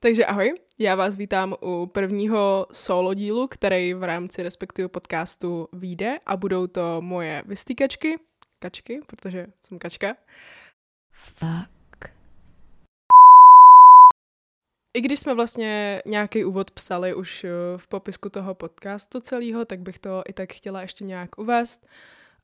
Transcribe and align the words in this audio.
Takže 0.00 0.26
ahoj, 0.26 0.54
já 0.78 0.94
vás 0.94 1.16
vítám 1.16 1.54
u 1.62 1.86
prvního 1.86 2.66
solo 2.72 3.14
dílu, 3.14 3.48
který 3.48 3.94
v 3.94 4.02
rámci 4.02 4.42
respektive 4.42 4.88
podcastu 4.88 5.68
vyjde 5.72 6.18
a 6.26 6.36
budou 6.36 6.66
to 6.66 7.02
moje 7.02 7.42
vystýkačky, 7.46 8.16
kačky, 8.58 9.00
protože 9.06 9.46
jsem 9.62 9.78
kačka. 9.78 10.16
Fuck. 11.12 12.10
I 14.94 15.00
když 15.00 15.20
jsme 15.20 15.34
vlastně 15.34 16.02
nějaký 16.06 16.44
úvod 16.44 16.70
psali 16.70 17.14
už 17.14 17.44
eh, 17.44 17.50
v 17.76 17.88
popisku 17.88 18.28
toho 18.28 18.54
podcastu 18.54 19.20
celého, 19.20 19.64
tak 19.64 19.80
bych 19.80 19.98
to 19.98 20.22
i 20.28 20.32
tak 20.32 20.52
chtěla 20.52 20.82
ještě 20.82 21.04
nějak 21.04 21.38
uvést. 21.38 21.86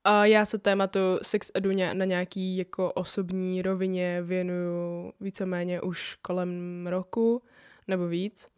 A 0.04 0.24
já 0.24 0.44
se 0.44 0.58
tématu 0.58 0.98
sex 1.22 1.50
edu 1.54 1.70
na 1.92 2.04
nějaký 2.04 2.56
jako 2.56 2.92
osobní 2.92 3.62
rovině 3.62 4.22
věnuju 4.22 5.12
víceméně 5.20 5.80
už 5.80 6.14
kolem 6.22 6.86
roku 6.86 7.42
nebo 7.88 8.08
víc. 8.08 8.48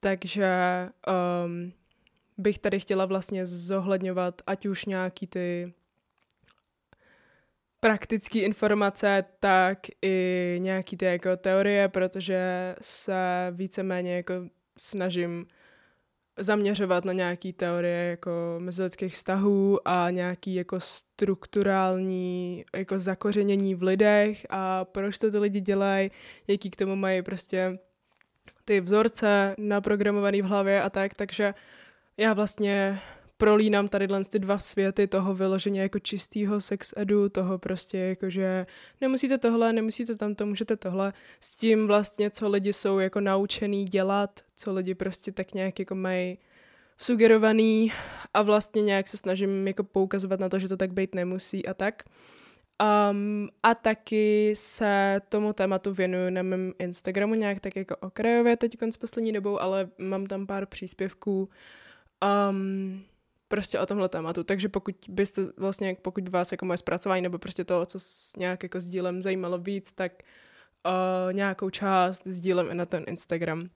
Takže 0.00 0.48
um, 1.44 1.72
bych 2.38 2.58
tady 2.58 2.80
chtěla 2.80 3.06
vlastně 3.06 3.46
zohledňovat 3.46 4.42
ať 4.46 4.66
už 4.66 4.84
nějaký 4.84 5.26
ty 5.26 5.72
praktické 7.80 8.38
informace, 8.38 9.24
tak 9.40 9.78
i 10.02 10.56
nějaký 10.58 10.96
ty 10.96 11.04
jako 11.04 11.36
teorie, 11.36 11.88
protože 11.88 12.74
se 12.80 13.48
víceméně 13.52 14.16
jako 14.16 14.34
snažím 14.78 15.46
zaměřovat 16.38 17.04
na 17.04 17.12
nějaký 17.12 17.52
teorie 17.52 18.10
jako 18.10 18.30
mezilidských 18.58 19.14
vztahů 19.14 19.88
a 19.88 20.10
nějaký 20.10 20.54
jako 20.54 20.80
strukturální 20.80 22.64
jako 22.76 22.98
zakořenění 22.98 23.74
v 23.74 23.82
lidech 23.82 24.46
a 24.50 24.84
proč 24.84 25.18
to 25.18 25.30
ty 25.30 25.38
lidi 25.38 25.60
dělají, 25.60 26.10
jaký 26.48 26.70
k 26.70 26.76
tomu 26.76 26.96
mají 26.96 27.22
prostě 27.22 27.78
ty 28.64 28.80
vzorce 28.80 29.54
naprogramovaný 29.58 30.42
v 30.42 30.44
hlavě 30.44 30.82
a 30.82 30.90
tak, 30.90 31.14
takže 31.14 31.54
já 32.16 32.34
vlastně 32.34 33.00
prolínám 33.38 33.88
tady 33.88 34.08
ty 34.30 34.38
dva 34.38 34.58
světy 34.58 35.06
toho 35.06 35.34
vyloženě 35.34 35.80
jako 35.80 35.98
čistýho 35.98 36.60
sex 36.60 36.94
edu, 36.96 37.28
toho 37.28 37.58
prostě 37.58 37.98
jako, 37.98 38.30
že 38.30 38.66
nemusíte 39.00 39.38
tohle, 39.38 39.72
nemusíte 39.72 40.14
tamto, 40.14 40.46
můžete 40.46 40.76
tohle, 40.76 41.12
s 41.40 41.56
tím 41.56 41.86
vlastně, 41.86 42.30
co 42.30 42.48
lidi 42.48 42.72
jsou 42.72 42.98
jako 42.98 43.20
naučený 43.20 43.84
dělat, 43.84 44.40
co 44.56 44.72
lidi 44.72 44.94
prostě 44.94 45.32
tak 45.32 45.54
nějak 45.54 45.78
jako 45.78 45.94
mají 45.94 46.38
sugerovaný 46.98 47.92
a 48.34 48.42
vlastně 48.42 48.82
nějak 48.82 49.08
se 49.08 49.16
snažím 49.16 49.66
jako 49.66 49.84
poukazovat 49.84 50.40
na 50.40 50.48
to, 50.48 50.58
že 50.58 50.68
to 50.68 50.76
tak 50.76 50.92
být 50.92 51.14
nemusí 51.14 51.66
a 51.66 51.74
tak. 51.74 52.02
Um, 53.10 53.48
a 53.62 53.74
taky 53.74 54.54
se 54.56 55.20
tomu 55.28 55.52
tématu 55.52 55.94
věnuju 55.94 56.30
na 56.30 56.42
mém 56.42 56.72
Instagramu 56.78 57.34
nějak 57.34 57.60
tak 57.60 57.76
jako 57.76 57.96
okrajově 57.96 58.56
teď 58.56 58.76
s 58.90 58.96
poslední 58.96 59.32
dobou, 59.32 59.60
ale 59.60 59.88
mám 59.98 60.26
tam 60.26 60.46
pár 60.46 60.66
příspěvků 60.66 61.48
um, 62.50 63.04
prostě 63.48 63.80
o 63.80 63.86
tomhle 63.86 64.08
tématu. 64.08 64.44
Takže 64.44 64.68
pokud 64.68 64.94
byste 65.08 65.42
vlastně, 65.56 65.96
pokud 66.02 66.28
vás 66.28 66.52
jako 66.52 66.66
moje 66.66 66.76
zpracování 66.76 67.22
nebo 67.22 67.38
prostě 67.38 67.64
to, 67.64 67.86
co 67.86 68.00
s 68.00 68.36
nějak 68.36 68.62
jako 68.62 68.80
sdílem 68.80 69.22
zajímalo 69.22 69.58
víc, 69.58 69.92
tak 69.92 70.12
uh, 70.86 71.32
nějakou 71.32 71.70
část 71.70 72.26
sdílem 72.26 72.70
i 72.70 72.74
na 72.74 72.86
ten 72.86 73.04
Instagram. 73.06 73.68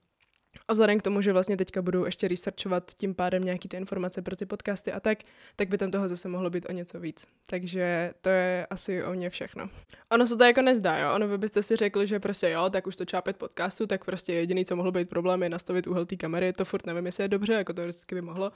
A 0.67 0.73
vzhledem 0.73 0.99
k 0.99 1.01
tomu, 1.01 1.21
že 1.21 1.33
vlastně 1.33 1.57
teďka 1.57 1.81
budu 1.81 2.05
ještě 2.05 2.27
researchovat 2.27 2.91
tím 2.95 3.15
pádem 3.15 3.43
nějaký 3.43 3.67
ty 3.69 3.77
informace 3.77 4.21
pro 4.21 4.35
ty 4.35 4.45
podcasty 4.45 4.91
a 4.91 4.99
tak, 4.99 5.17
tak 5.55 5.69
by 5.69 5.77
tam 5.77 5.91
toho 5.91 6.07
zase 6.07 6.27
mohlo 6.27 6.49
být 6.49 6.65
o 6.69 6.71
něco 6.71 6.99
víc. 6.99 7.27
Takže 7.47 8.13
to 8.21 8.29
je 8.29 8.67
asi 8.69 9.03
o 9.03 9.13
mě 9.13 9.29
všechno. 9.29 9.69
Ono 10.11 10.27
se 10.27 10.37
to 10.37 10.43
jako 10.43 10.61
nezdá, 10.61 10.97
jo? 10.97 11.13
Ono 11.15 11.37
byste 11.37 11.63
si 11.63 11.75
řekli, 11.75 12.07
že 12.07 12.19
prostě 12.19 12.49
jo, 12.49 12.69
tak 12.69 12.87
už 12.87 12.95
to 12.95 13.05
čápet 13.05 13.37
podcastu, 13.37 13.87
tak 13.87 14.05
prostě 14.05 14.33
jediný, 14.33 14.65
co 14.65 14.75
mohlo 14.75 14.91
být 14.91 15.09
problém, 15.09 15.43
je 15.43 15.49
nastavit 15.49 15.87
úhel 15.87 16.05
té 16.05 16.15
kamery, 16.15 16.53
to 16.53 16.65
furt 16.65 16.85
nevím, 16.85 17.05
jestli 17.05 17.23
je 17.23 17.27
dobře, 17.27 17.53
jako 17.53 17.73
to 17.73 17.81
vždycky 17.81 18.15
by 18.15 18.21
mohlo. 18.21 18.51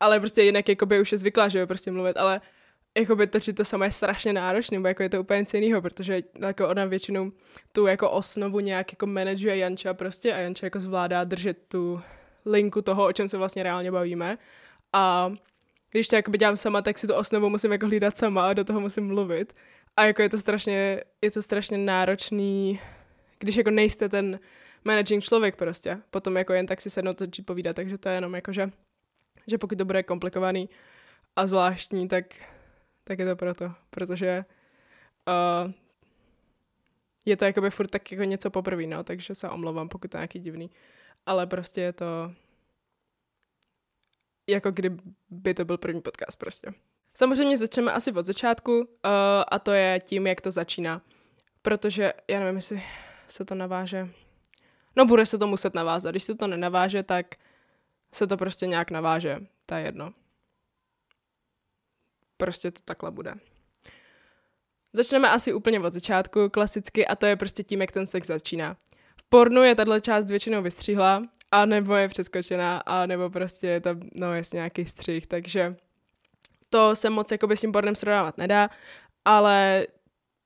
Ale 0.00 0.20
prostě 0.20 0.42
jinak 0.42 0.68
jako 0.68 0.86
by 0.86 1.00
už 1.00 1.12
je 1.12 1.18
zvyklá, 1.18 1.48
že 1.48 1.58
jo, 1.58 1.66
prostě 1.66 1.90
mluvit, 1.90 2.16
ale 2.16 2.40
jakoby 2.98 3.26
točit 3.26 3.56
to 3.56 3.64
samé 3.64 3.86
je 3.86 3.90
strašně 3.90 4.32
náročné, 4.32 4.76
nebo 4.76 4.88
jako 4.88 5.02
je 5.02 5.08
to 5.08 5.20
úplně 5.20 5.38
něco 5.38 5.56
jiného, 5.56 5.82
protože 5.82 6.22
jako 6.38 6.68
ona 6.68 6.84
většinou 6.84 7.32
tu 7.72 7.86
jako 7.86 8.10
osnovu 8.10 8.60
nějak 8.60 8.92
jako 8.92 9.06
manažuje 9.06 9.56
Janča 9.56 9.94
prostě 9.94 10.32
a 10.32 10.38
Janča 10.38 10.66
jako 10.66 10.80
zvládá 10.80 11.24
držet 11.24 11.58
tu 11.68 12.00
linku 12.46 12.82
toho, 12.82 13.06
o 13.06 13.12
čem 13.12 13.28
se 13.28 13.38
vlastně 13.38 13.62
reálně 13.62 13.92
bavíme. 13.92 14.38
A 14.92 15.32
když 15.90 16.08
to 16.08 16.16
jakoby 16.16 16.38
dělám 16.38 16.56
sama, 16.56 16.82
tak 16.82 16.98
si 16.98 17.06
tu 17.06 17.14
osnovu 17.14 17.50
musím 17.50 17.72
jako 17.72 17.86
hlídat 17.86 18.16
sama 18.16 18.48
a 18.48 18.52
do 18.52 18.64
toho 18.64 18.80
musím 18.80 19.06
mluvit. 19.06 19.54
A 19.96 20.04
jako 20.04 20.22
je 20.22 20.28
to 20.28 20.38
strašně, 20.38 21.00
je 21.22 21.30
to 21.30 21.42
strašně 21.42 21.78
náročný, 21.78 22.80
když 23.38 23.56
jako 23.56 23.70
nejste 23.70 24.08
ten 24.08 24.40
managing 24.84 25.24
člověk 25.24 25.56
prostě. 25.56 25.98
Potom 26.10 26.36
jako 26.36 26.52
jen 26.52 26.66
tak 26.66 26.80
si 26.80 26.90
sednout 26.90 27.22
a 27.22 27.26
povídat, 27.44 27.76
takže 27.76 27.98
to 27.98 28.08
je 28.08 28.14
jenom 28.14 28.34
jako, 28.34 28.52
že, 28.52 28.70
že 29.46 29.58
pokud 29.58 29.78
to 29.78 29.84
bude 29.84 30.02
komplikovaný 30.02 30.68
a 31.36 31.46
zvláštní, 31.46 32.08
tak 32.08 32.24
tak 33.04 33.18
je 33.18 33.26
to 33.26 33.36
proto, 33.36 33.72
protože 33.90 34.44
uh, 35.28 35.72
je 37.24 37.36
to 37.36 37.44
jakoby 37.44 37.70
furt 37.70 37.88
tak 37.88 38.12
jako 38.12 38.24
něco 38.24 38.50
poprvé, 38.50 38.86
no, 38.86 39.04
takže 39.04 39.34
se 39.34 39.50
omlouvám, 39.50 39.88
pokud 39.88 40.10
to 40.10 40.16
je 40.16 40.20
nějaký 40.20 40.38
divný. 40.38 40.70
Ale 41.26 41.46
prostě 41.46 41.80
je 41.80 41.92
to 41.92 42.32
jako 44.46 44.70
kdyby 44.70 45.54
to 45.54 45.64
byl 45.64 45.78
první 45.78 46.00
podcast 46.02 46.38
prostě. 46.38 46.74
Samozřejmě 47.14 47.58
začneme 47.58 47.92
asi 47.92 48.12
od 48.12 48.26
začátku 48.26 48.78
uh, 48.78 48.84
a 49.48 49.58
to 49.58 49.72
je 49.72 50.00
tím, 50.00 50.26
jak 50.26 50.40
to 50.40 50.50
začíná. 50.50 51.02
Protože, 51.62 52.12
já 52.30 52.40
nevím, 52.40 52.56
jestli 52.56 52.82
se 53.28 53.44
to 53.44 53.54
naváže. 53.54 54.08
No 54.96 55.04
bude 55.04 55.26
se 55.26 55.38
to 55.38 55.46
muset 55.46 55.74
navázat. 55.74 56.12
Když 56.12 56.22
se 56.22 56.34
to 56.34 56.46
nenaváže, 56.46 57.02
tak 57.02 57.34
se 58.14 58.26
to 58.26 58.36
prostě 58.36 58.66
nějak 58.66 58.90
naváže. 58.90 59.38
To 59.66 59.74
je 59.74 59.84
jedno. 59.84 60.12
Prostě 62.36 62.70
to 62.70 62.80
takhle 62.84 63.10
bude. 63.10 63.34
Začneme 64.92 65.30
asi 65.30 65.52
úplně 65.52 65.80
od 65.80 65.92
začátku, 65.92 66.48
klasicky, 66.48 67.06
a 67.06 67.16
to 67.16 67.26
je 67.26 67.36
prostě 67.36 67.62
tím, 67.62 67.80
jak 67.80 67.92
ten 67.92 68.06
sex 68.06 68.26
začíná. 68.26 68.76
V 69.16 69.22
pornu 69.28 69.62
je 69.62 69.74
tahle 69.74 70.00
část 70.00 70.26
většinou 70.26 70.62
vystřihla, 70.62 71.22
a 71.50 71.66
nebo 71.66 71.94
je 71.94 72.08
přeskočená, 72.08 72.78
a 72.78 73.06
nebo 73.06 73.30
prostě 73.30 73.66
je 73.66 73.80
tam, 73.80 74.00
no 74.14 74.34
jasně, 74.34 74.56
nějaký 74.56 74.84
střih, 74.84 75.26
takže 75.26 75.76
to 76.70 76.96
se 76.96 77.10
moc 77.10 77.30
jako 77.30 77.56
s 77.56 77.60
tím 77.60 77.72
pornem 77.72 77.96
srovnávat 77.96 78.38
nedá, 78.38 78.70
ale 79.24 79.86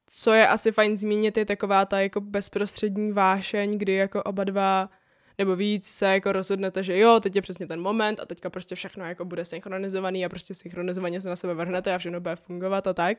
co 0.06 0.32
je 0.32 0.48
asi 0.48 0.72
fajn 0.72 0.96
zmínit, 0.96 1.36
je 1.36 1.44
taková 1.44 1.84
ta 1.84 2.00
jako 2.00 2.20
bezprostřední 2.20 3.12
vášeň, 3.12 3.78
kdy 3.78 3.92
jako 3.92 4.22
oba 4.22 4.44
dva 4.44 4.90
nebo 5.38 5.56
víc 5.56 5.86
se 5.86 6.06
jako 6.06 6.32
rozhodnete, 6.32 6.82
že 6.82 6.98
jo, 6.98 7.20
teď 7.20 7.36
je 7.36 7.42
přesně 7.42 7.66
ten 7.66 7.80
moment 7.80 8.20
a 8.20 8.26
teďka 8.26 8.50
prostě 8.50 8.74
všechno 8.74 9.04
jako 9.04 9.24
bude 9.24 9.44
synchronizovaný 9.44 10.24
a 10.24 10.28
prostě 10.28 10.54
synchronizovaně 10.54 11.20
se 11.20 11.28
na 11.28 11.36
sebe 11.36 11.54
vrhnete 11.54 11.94
a 11.94 11.98
všechno 11.98 12.20
bude 12.20 12.36
fungovat 12.36 12.86
a 12.86 12.94
tak. 12.94 13.18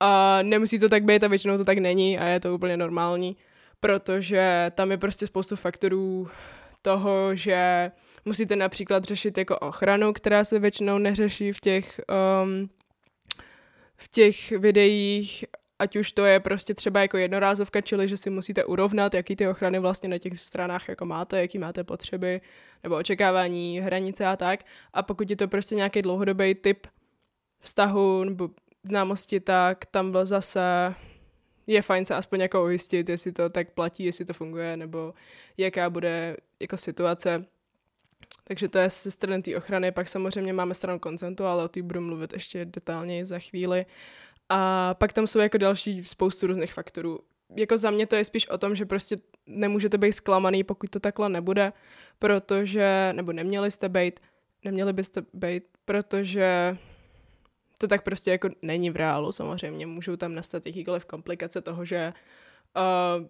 A 0.00 0.38
nemusí 0.42 0.78
to 0.78 0.88
tak 0.88 1.04
být 1.04 1.24
a 1.24 1.28
většinou 1.28 1.56
to 1.56 1.64
tak 1.64 1.78
není 1.78 2.18
a 2.18 2.26
je 2.26 2.40
to 2.40 2.54
úplně 2.54 2.76
normální, 2.76 3.36
protože 3.80 4.72
tam 4.74 4.90
je 4.90 4.96
prostě 4.96 5.26
spoustu 5.26 5.56
faktorů 5.56 6.28
toho, 6.82 7.34
že 7.34 7.90
musíte 8.24 8.56
například 8.56 9.04
řešit 9.04 9.38
jako 9.38 9.58
ochranu, 9.58 10.12
která 10.12 10.44
se 10.44 10.58
většinou 10.58 10.98
neřeší 10.98 11.52
v 11.52 11.60
těch 11.60 12.00
um, 12.42 12.68
v 13.96 14.08
těch 14.08 14.50
videích 14.50 15.44
ať 15.84 15.96
už 15.96 16.12
to 16.12 16.24
je 16.24 16.40
prostě 16.40 16.74
třeba 16.74 17.00
jako 17.00 17.16
jednorázovka, 17.16 17.80
čili 17.80 18.08
že 18.08 18.16
si 18.16 18.30
musíte 18.30 18.64
urovnat, 18.64 19.14
jaký 19.14 19.36
ty 19.36 19.48
ochrany 19.48 19.78
vlastně 19.78 20.08
na 20.08 20.18
těch 20.18 20.40
stranách 20.40 20.88
jako 20.88 21.06
máte, 21.06 21.40
jaký 21.40 21.58
máte 21.58 21.84
potřeby, 21.84 22.40
nebo 22.82 22.96
očekávání, 22.96 23.80
hranice 23.80 24.26
a 24.26 24.36
tak. 24.36 24.64
A 24.92 25.02
pokud 25.02 25.30
je 25.30 25.36
to 25.36 25.48
prostě 25.48 25.74
nějaký 25.74 26.02
dlouhodobý 26.02 26.54
typ 26.54 26.86
vztahu 27.60 28.24
nebo 28.24 28.48
známosti, 28.84 29.40
tak 29.40 29.86
tam 29.86 30.16
zase 30.22 30.94
je 31.66 31.82
fajn 31.82 32.04
se 32.04 32.14
aspoň 32.14 32.40
jako 32.40 32.64
ujistit, 32.64 33.08
jestli 33.08 33.32
to 33.32 33.48
tak 33.48 33.70
platí, 33.70 34.04
jestli 34.04 34.24
to 34.24 34.32
funguje, 34.32 34.76
nebo 34.76 35.14
jaká 35.56 35.90
bude 35.90 36.36
jako 36.60 36.76
situace. 36.76 37.44
Takže 38.44 38.68
to 38.68 38.78
je 38.78 38.90
ze 38.90 39.10
strany 39.10 39.42
té 39.42 39.56
ochrany, 39.56 39.92
pak 39.92 40.08
samozřejmě 40.08 40.52
máme 40.52 40.74
stranu 40.74 40.98
koncentu, 40.98 41.44
ale 41.44 41.64
o 41.64 41.68
té 41.68 41.82
budu 41.82 42.00
mluvit 42.00 42.32
ještě 42.32 42.64
detailněji 42.64 43.24
za 43.24 43.38
chvíli. 43.38 43.86
A 44.48 44.94
pak 44.94 45.12
tam 45.12 45.26
jsou 45.26 45.38
jako 45.38 45.58
další 45.58 46.04
spoustu 46.04 46.46
různých 46.46 46.72
faktorů. 46.74 47.18
Jako 47.56 47.78
za 47.78 47.90
mě 47.90 48.06
to 48.06 48.16
je 48.16 48.24
spíš 48.24 48.48
o 48.48 48.58
tom, 48.58 48.74
že 48.74 48.86
prostě 48.86 49.16
nemůžete 49.46 49.98
být 49.98 50.12
zklamaný, 50.12 50.64
pokud 50.64 50.90
to 50.90 51.00
takhle 51.00 51.28
nebude, 51.28 51.72
protože, 52.18 53.12
nebo 53.12 53.32
neměli 53.32 53.70
jste 53.70 53.88
být, 53.88 54.20
neměli 54.64 54.92
byste 54.92 55.22
být, 55.32 55.64
protože 55.84 56.76
to 57.78 57.88
tak 57.88 58.02
prostě 58.02 58.30
jako 58.30 58.48
není 58.62 58.90
v 58.90 58.96
reálu 58.96 59.32
samozřejmě. 59.32 59.86
Můžou 59.86 60.16
tam 60.16 60.34
nastat 60.34 60.66
jakýkoliv 60.66 61.04
komplikace 61.04 61.60
toho, 61.60 61.84
že 61.84 62.12
uh, 62.76 63.26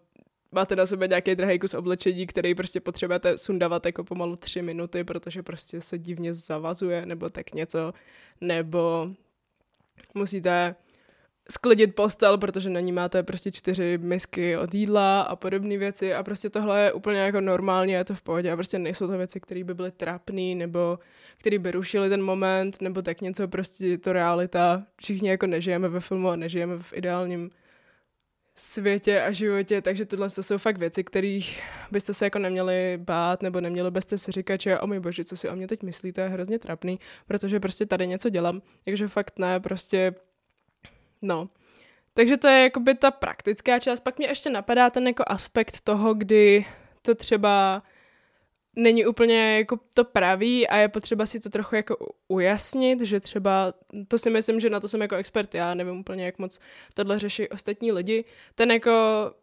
máte 0.52 0.76
na 0.76 0.86
sebe 0.86 1.08
nějaký 1.08 1.34
drahý 1.34 1.58
kus 1.58 1.74
oblečení, 1.74 2.26
který 2.26 2.54
prostě 2.54 2.80
potřebujete 2.80 3.38
sundavat 3.38 3.86
jako 3.86 4.04
pomalu 4.04 4.36
tři 4.36 4.62
minuty, 4.62 5.04
protože 5.04 5.42
prostě 5.42 5.80
se 5.80 5.98
divně 5.98 6.34
zavazuje, 6.34 7.06
nebo 7.06 7.28
tak 7.28 7.54
něco, 7.54 7.92
nebo 8.40 9.10
musíte 10.14 10.74
sklidit 11.50 11.94
postel, 11.94 12.38
protože 12.38 12.70
na 12.70 12.80
ní 12.80 12.92
máte 12.92 13.22
prostě 13.22 13.52
čtyři 13.52 13.98
misky 13.98 14.56
od 14.56 14.74
jídla 14.74 15.22
a 15.22 15.36
podobné 15.36 15.78
věci. 15.78 16.14
A 16.14 16.22
prostě 16.22 16.50
tohle 16.50 16.84
je 16.84 16.92
úplně 16.92 17.20
jako 17.20 17.40
normálně, 17.40 17.96
je 17.96 18.04
to 18.04 18.14
v 18.14 18.22
pohodě. 18.22 18.52
A 18.52 18.56
prostě 18.56 18.78
nejsou 18.78 19.06
to 19.06 19.18
věci, 19.18 19.40
které 19.40 19.64
by 19.64 19.74
byly 19.74 19.90
trapné 19.90 20.54
nebo 20.54 20.98
které 21.38 21.58
by 21.58 21.70
rušily 21.70 22.08
ten 22.08 22.22
moment 22.22 22.80
nebo 22.80 23.02
tak 23.02 23.20
něco, 23.20 23.48
prostě 23.48 23.98
to 23.98 24.12
realita. 24.12 24.82
Všichni 24.96 25.28
jako 25.28 25.46
nežijeme 25.46 25.88
ve 25.88 26.00
filmu 26.00 26.28
a 26.28 26.36
nežijeme 26.36 26.78
v 26.78 26.92
ideálním 26.92 27.50
světě 28.56 29.22
a 29.22 29.30
životě, 29.30 29.82
takže 29.82 30.06
tohle 30.06 30.30
jsou 30.30 30.58
fakt 30.58 30.78
věci, 30.78 31.04
kterých 31.04 31.62
byste 31.90 32.14
se 32.14 32.26
jako 32.26 32.38
neměli 32.38 32.98
bát, 33.02 33.42
nebo 33.42 33.60
neměli 33.60 33.90
byste 33.90 34.18
si 34.18 34.32
říkat, 34.32 34.60
že 34.60 34.78
o 34.78 34.86
můj 34.86 35.00
bože, 35.00 35.24
co 35.24 35.36
si 35.36 35.48
o 35.48 35.56
mě 35.56 35.66
teď 35.66 35.82
myslíte, 35.82 36.22
je 36.22 36.28
hrozně 36.28 36.58
trapný, 36.58 36.98
protože 37.26 37.60
prostě 37.60 37.86
tady 37.86 38.06
něco 38.06 38.28
dělám, 38.28 38.62
takže 38.84 39.08
fakt 39.08 39.38
ne, 39.38 39.60
prostě 39.60 40.14
no. 41.24 41.48
Takže 42.14 42.36
to 42.36 42.48
je 42.48 42.62
jakoby 42.62 42.94
ta 42.94 43.10
praktická 43.10 43.78
část, 43.78 44.00
pak 44.00 44.18
mě 44.18 44.26
ještě 44.26 44.50
napadá 44.50 44.90
ten 44.90 45.06
jako 45.06 45.24
aspekt 45.26 45.80
toho, 45.80 46.14
kdy 46.14 46.66
to 47.02 47.14
třeba 47.14 47.82
není 48.76 49.06
úplně 49.06 49.56
jako 49.56 49.78
to 49.94 50.04
pravý 50.04 50.68
a 50.68 50.76
je 50.76 50.88
potřeba 50.88 51.26
si 51.26 51.40
to 51.40 51.50
trochu 51.50 51.76
jako 51.76 51.96
ujasnit, 52.28 53.00
že 53.00 53.20
třeba, 53.20 53.74
to 54.08 54.18
si 54.18 54.30
myslím, 54.30 54.60
že 54.60 54.70
na 54.70 54.80
to 54.80 54.88
jsem 54.88 55.02
jako 55.02 55.16
expert, 55.16 55.54
já 55.54 55.74
nevím 55.74 55.98
úplně, 55.98 56.24
jak 56.24 56.38
moc 56.38 56.58
tohle 56.94 57.18
řeší 57.18 57.48
ostatní 57.48 57.92
lidi, 57.92 58.24
ten 58.54 58.70
jako 58.70 58.92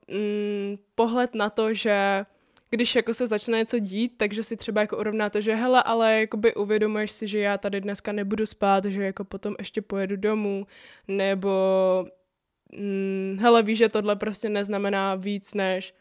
mm, 0.07 0.77
pohled 0.95 1.35
na 1.35 1.49
to, 1.49 1.73
že 1.73 2.25
když 2.71 2.95
jako 2.95 3.13
se 3.13 3.27
začne 3.27 3.57
něco 3.57 3.79
dít, 3.79 4.17
takže 4.17 4.43
si 4.43 4.57
třeba 4.57 4.81
jako 4.81 4.97
urovnáte, 4.97 5.41
že 5.41 5.55
hele, 5.55 5.83
ale 5.83 6.19
jakoby 6.19 6.55
uvědomuješ 6.55 7.11
si, 7.11 7.27
že 7.27 7.39
já 7.39 7.57
tady 7.57 7.81
dneska 7.81 8.11
nebudu 8.11 8.45
spát, 8.45 8.85
že 8.85 9.03
jako 9.03 9.23
potom 9.23 9.55
ještě 9.59 9.81
pojedu 9.81 10.15
domů, 10.15 10.67
nebo 11.07 11.51
mm, 12.77 13.37
hele, 13.41 13.63
víš, 13.63 13.77
že 13.77 13.89
tohle 13.89 14.15
prostě 14.15 14.49
neznamená 14.49 15.15
víc 15.15 15.53
než 15.53 15.93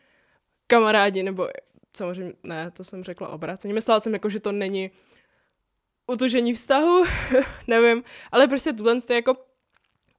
kamarádi, 0.67 1.23
nebo 1.23 1.49
samozřejmě, 1.97 2.33
ne, 2.43 2.71
to 2.71 2.85
jsem 2.85 3.05
řekla 3.05 3.29
obráceně. 3.29 3.75
Myslela 3.75 4.01
jsem 4.01 4.13
jako, 4.13 4.31
že 4.31 4.41
to 4.41 4.53
není 4.53 4.91
utužení 6.07 6.55
vztahu, 6.55 7.05
nevím, 7.67 8.05
ale 8.33 8.49
prostě 8.49 8.73
tuhle 8.73 8.99
je 9.11 9.17
jako 9.17 9.37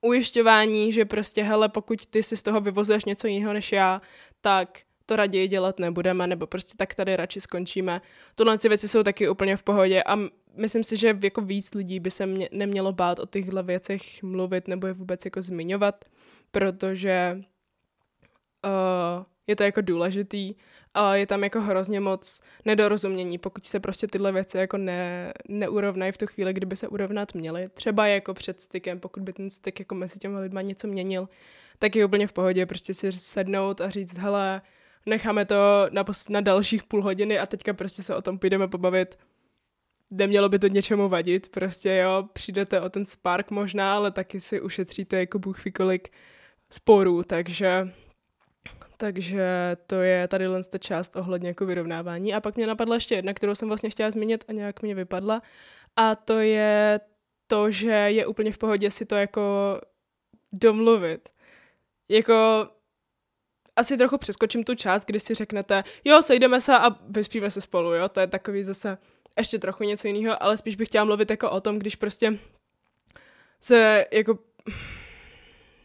ujišťování, 0.01 0.93
že 0.93 1.05
prostě, 1.05 1.43
hele, 1.43 1.69
pokud 1.69 2.05
ty 2.05 2.23
si 2.23 2.37
z 2.37 2.43
toho 2.43 2.61
vyvozuješ 2.61 3.05
něco 3.05 3.27
jiného 3.27 3.53
než 3.53 3.71
já, 3.71 4.01
tak 4.41 4.79
to 5.11 5.15
raději 5.15 5.47
dělat 5.47 5.79
nebudeme, 5.79 6.27
nebo 6.27 6.47
prostě 6.47 6.77
tak 6.77 6.95
tady 6.95 7.15
radši 7.15 7.41
skončíme. 7.41 8.01
Tohle 8.35 8.57
věci 8.57 8.87
jsou 8.87 9.03
taky 9.03 9.29
úplně 9.29 9.57
v 9.57 9.63
pohodě 9.63 10.03
a 10.03 10.17
myslím 10.55 10.83
si, 10.83 10.97
že 10.97 11.17
jako 11.23 11.41
víc 11.41 11.73
lidí 11.73 11.99
by 11.99 12.11
se 12.11 12.25
mě, 12.25 12.49
nemělo 12.51 12.93
bát 12.93 13.19
o 13.19 13.25
těchto 13.25 13.63
věcech 13.63 14.23
mluvit 14.23 14.67
nebo 14.67 14.87
je 14.87 14.93
vůbec 14.93 15.25
jako 15.25 15.41
zmiňovat, 15.41 16.05
protože 16.51 17.41
uh, 18.65 19.23
je 19.47 19.55
to 19.55 19.63
jako 19.63 19.81
důležitý 19.81 20.55
a 20.93 21.15
je 21.15 21.27
tam 21.27 21.43
jako 21.43 21.61
hrozně 21.61 21.99
moc 21.99 22.41
nedorozumění, 22.65 23.37
pokud 23.37 23.65
se 23.65 23.79
prostě 23.79 24.07
tyhle 24.07 24.31
věci 24.31 24.57
jako 24.57 24.77
ne, 24.77 25.33
neurovnají 25.47 26.11
v 26.11 26.17
tu 26.17 26.27
chvíli, 26.27 26.53
kdyby 26.53 26.75
se 26.75 26.87
urovnat 26.87 27.33
měly. 27.33 27.69
Třeba 27.73 28.07
jako 28.07 28.33
před 28.33 28.61
stykem, 28.61 28.99
pokud 28.99 29.23
by 29.23 29.33
ten 29.33 29.49
styk 29.49 29.79
jako 29.79 29.95
mezi 29.95 30.19
těmi 30.19 30.39
lidma 30.39 30.61
něco 30.61 30.87
měnil, 30.87 31.29
tak 31.79 31.95
je 31.95 32.05
úplně 32.05 32.27
v 32.27 32.33
pohodě 32.33 32.65
prostě 32.65 32.93
si 32.93 33.11
sednout 33.11 33.81
a 33.81 33.89
říct, 33.89 34.17
hele, 34.17 34.61
necháme 35.05 35.45
to 35.45 35.87
na, 35.91 36.03
na 36.29 36.41
dalších 36.41 36.83
půl 36.83 37.03
hodiny 37.03 37.39
a 37.39 37.45
teďka 37.45 37.73
prostě 37.73 38.03
se 38.03 38.15
o 38.15 38.21
tom 38.21 38.39
půjdeme 38.39 38.67
pobavit. 38.67 39.17
Nemělo 40.11 40.49
by 40.49 40.59
to 40.59 40.67
něčemu 40.67 41.09
vadit, 41.09 41.49
prostě 41.49 41.95
jo, 41.95 42.23
přijdete 42.33 42.81
o 42.81 42.89
ten 42.89 43.05
spark 43.05 43.51
možná, 43.51 43.95
ale 43.95 44.11
taky 44.11 44.41
si 44.41 44.61
ušetříte 44.61 45.19
jako 45.19 45.39
bůh 45.39 45.57
kolik 45.73 46.09
sporů, 46.69 47.23
takže 47.23 47.91
takže 49.01 49.77
to 49.87 49.95
je 49.95 50.27
tady 50.27 50.47
len 50.47 50.61
ta 50.71 50.77
část 50.77 51.15
ohledně 51.15 51.47
jako 51.47 51.65
vyrovnávání. 51.65 52.33
A 52.33 52.41
pak 52.41 52.55
mě 52.55 52.67
napadla 52.67 52.95
ještě 52.95 53.15
jedna, 53.15 53.33
kterou 53.33 53.55
jsem 53.55 53.67
vlastně 53.67 53.89
chtěla 53.89 54.11
zmínit 54.11 54.43
a 54.47 54.51
nějak 54.51 54.81
mě 54.81 54.95
vypadla. 54.95 55.41
A 55.95 56.15
to 56.15 56.39
je 56.39 56.99
to, 57.47 57.71
že 57.71 57.91
je 57.91 58.25
úplně 58.25 58.51
v 58.51 58.57
pohodě 58.57 58.91
si 58.91 59.05
to 59.05 59.15
jako 59.15 59.41
domluvit. 60.51 61.29
Jako 62.09 62.67
asi 63.81 63.97
trochu 63.97 64.17
přeskočím 64.17 64.63
tu 64.63 64.75
část, 64.75 65.05
kdy 65.05 65.19
si 65.19 65.35
řeknete, 65.35 65.83
jo, 66.05 66.21
sejdeme 66.21 66.61
se 66.61 66.77
a 66.77 66.89
vyspíme 67.09 67.51
se 67.51 67.61
spolu, 67.61 67.93
jo, 67.93 68.09
to 68.09 68.19
je 68.19 68.27
takový 68.27 68.63
zase 68.63 68.97
ještě 69.37 69.59
trochu 69.59 69.83
něco 69.83 70.07
jiného, 70.07 70.43
ale 70.43 70.57
spíš 70.57 70.75
bych 70.75 70.87
chtěla 70.87 71.05
mluvit 71.05 71.29
jako 71.29 71.51
o 71.51 71.61
tom, 71.61 71.79
když 71.79 71.95
prostě 71.95 72.39
se 73.61 74.05
jako 74.11 74.39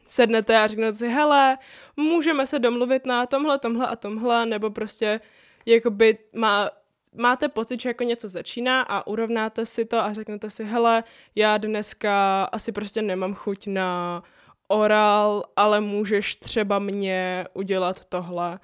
sednete 0.07 0.57
a 0.57 0.67
řeknete 0.67 0.97
si, 0.97 1.09
hele, 1.09 1.59
můžeme 1.97 2.47
se 2.47 2.59
domluvit 2.59 3.07
na 3.07 3.27
tomhle, 3.27 3.59
tomhle 3.59 3.87
a 3.87 3.97
tomhle, 3.97 4.47
nebo 4.47 4.71
prostě 4.71 5.21
jakoby 5.67 6.19
má, 6.35 6.71
máte 7.15 7.49
pocit, 7.49 7.81
že 7.81 7.89
jako 7.89 8.05
něco 8.05 8.29
začíná 8.29 8.83
a 8.83 9.07
urovnáte 9.07 9.67
si 9.67 9.85
to 9.85 9.99
a 9.99 10.13
řeknete 10.13 10.51
si, 10.51 10.65
hele, 10.65 11.05
já 11.35 11.59
dneska 11.59 12.45
asi 12.45 12.73
prostě 12.73 13.03
nemám 13.03 13.35
chuť 13.35 13.67
na 13.67 14.23
oral, 14.69 15.43
ale 15.57 15.81
můžeš 15.81 16.37
třeba 16.37 16.79
mě 16.79 17.47
udělat 17.55 18.05
tohle. 18.05 18.59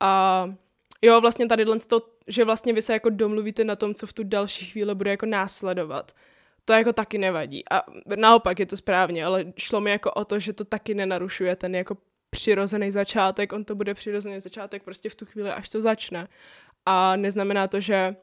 A 0.00 0.54
jo, 1.02 1.20
vlastně 1.20 1.46
tady 1.46 1.64
to, 1.88 2.02
že 2.26 2.44
vlastně 2.44 2.72
vy 2.72 2.82
se 2.82 2.92
jako 2.92 3.10
domluvíte 3.10 3.64
na 3.64 3.76
tom, 3.76 3.94
co 3.94 4.06
v 4.06 4.12
tu 4.12 4.24
další 4.24 4.66
chvíli 4.66 4.94
bude 4.94 5.10
jako 5.10 5.26
následovat 5.26 6.12
to 6.64 6.72
jako 6.72 6.92
taky 6.92 7.18
nevadí. 7.18 7.64
A 7.70 7.82
naopak 8.16 8.58
je 8.58 8.66
to 8.66 8.76
správně, 8.76 9.24
ale 9.24 9.52
šlo 9.56 9.80
mi 9.80 9.90
jako 9.90 10.10
o 10.10 10.24
to, 10.24 10.38
že 10.38 10.52
to 10.52 10.64
taky 10.64 10.94
nenarušuje 10.94 11.56
ten 11.56 11.74
jako 11.74 11.96
přirozený 12.30 12.90
začátek, 12.90 13.52
on 13.52 13.64
to 13.64 13.74
bude 13.74 13.94
přirozený 13.94 14.40
začátek 14.40 14.82
prostě 14.82 15.08
v 15.08 15.14
tu 15.14 15.26
chvíli, 15.26 15.50
až 15.50 15.68
to 15.68 15.80
začne. 15.80 16.28
A 16.86 17.16
neznamená 17.16 17.68
to, 17.68 17.80
že 17.80 18.16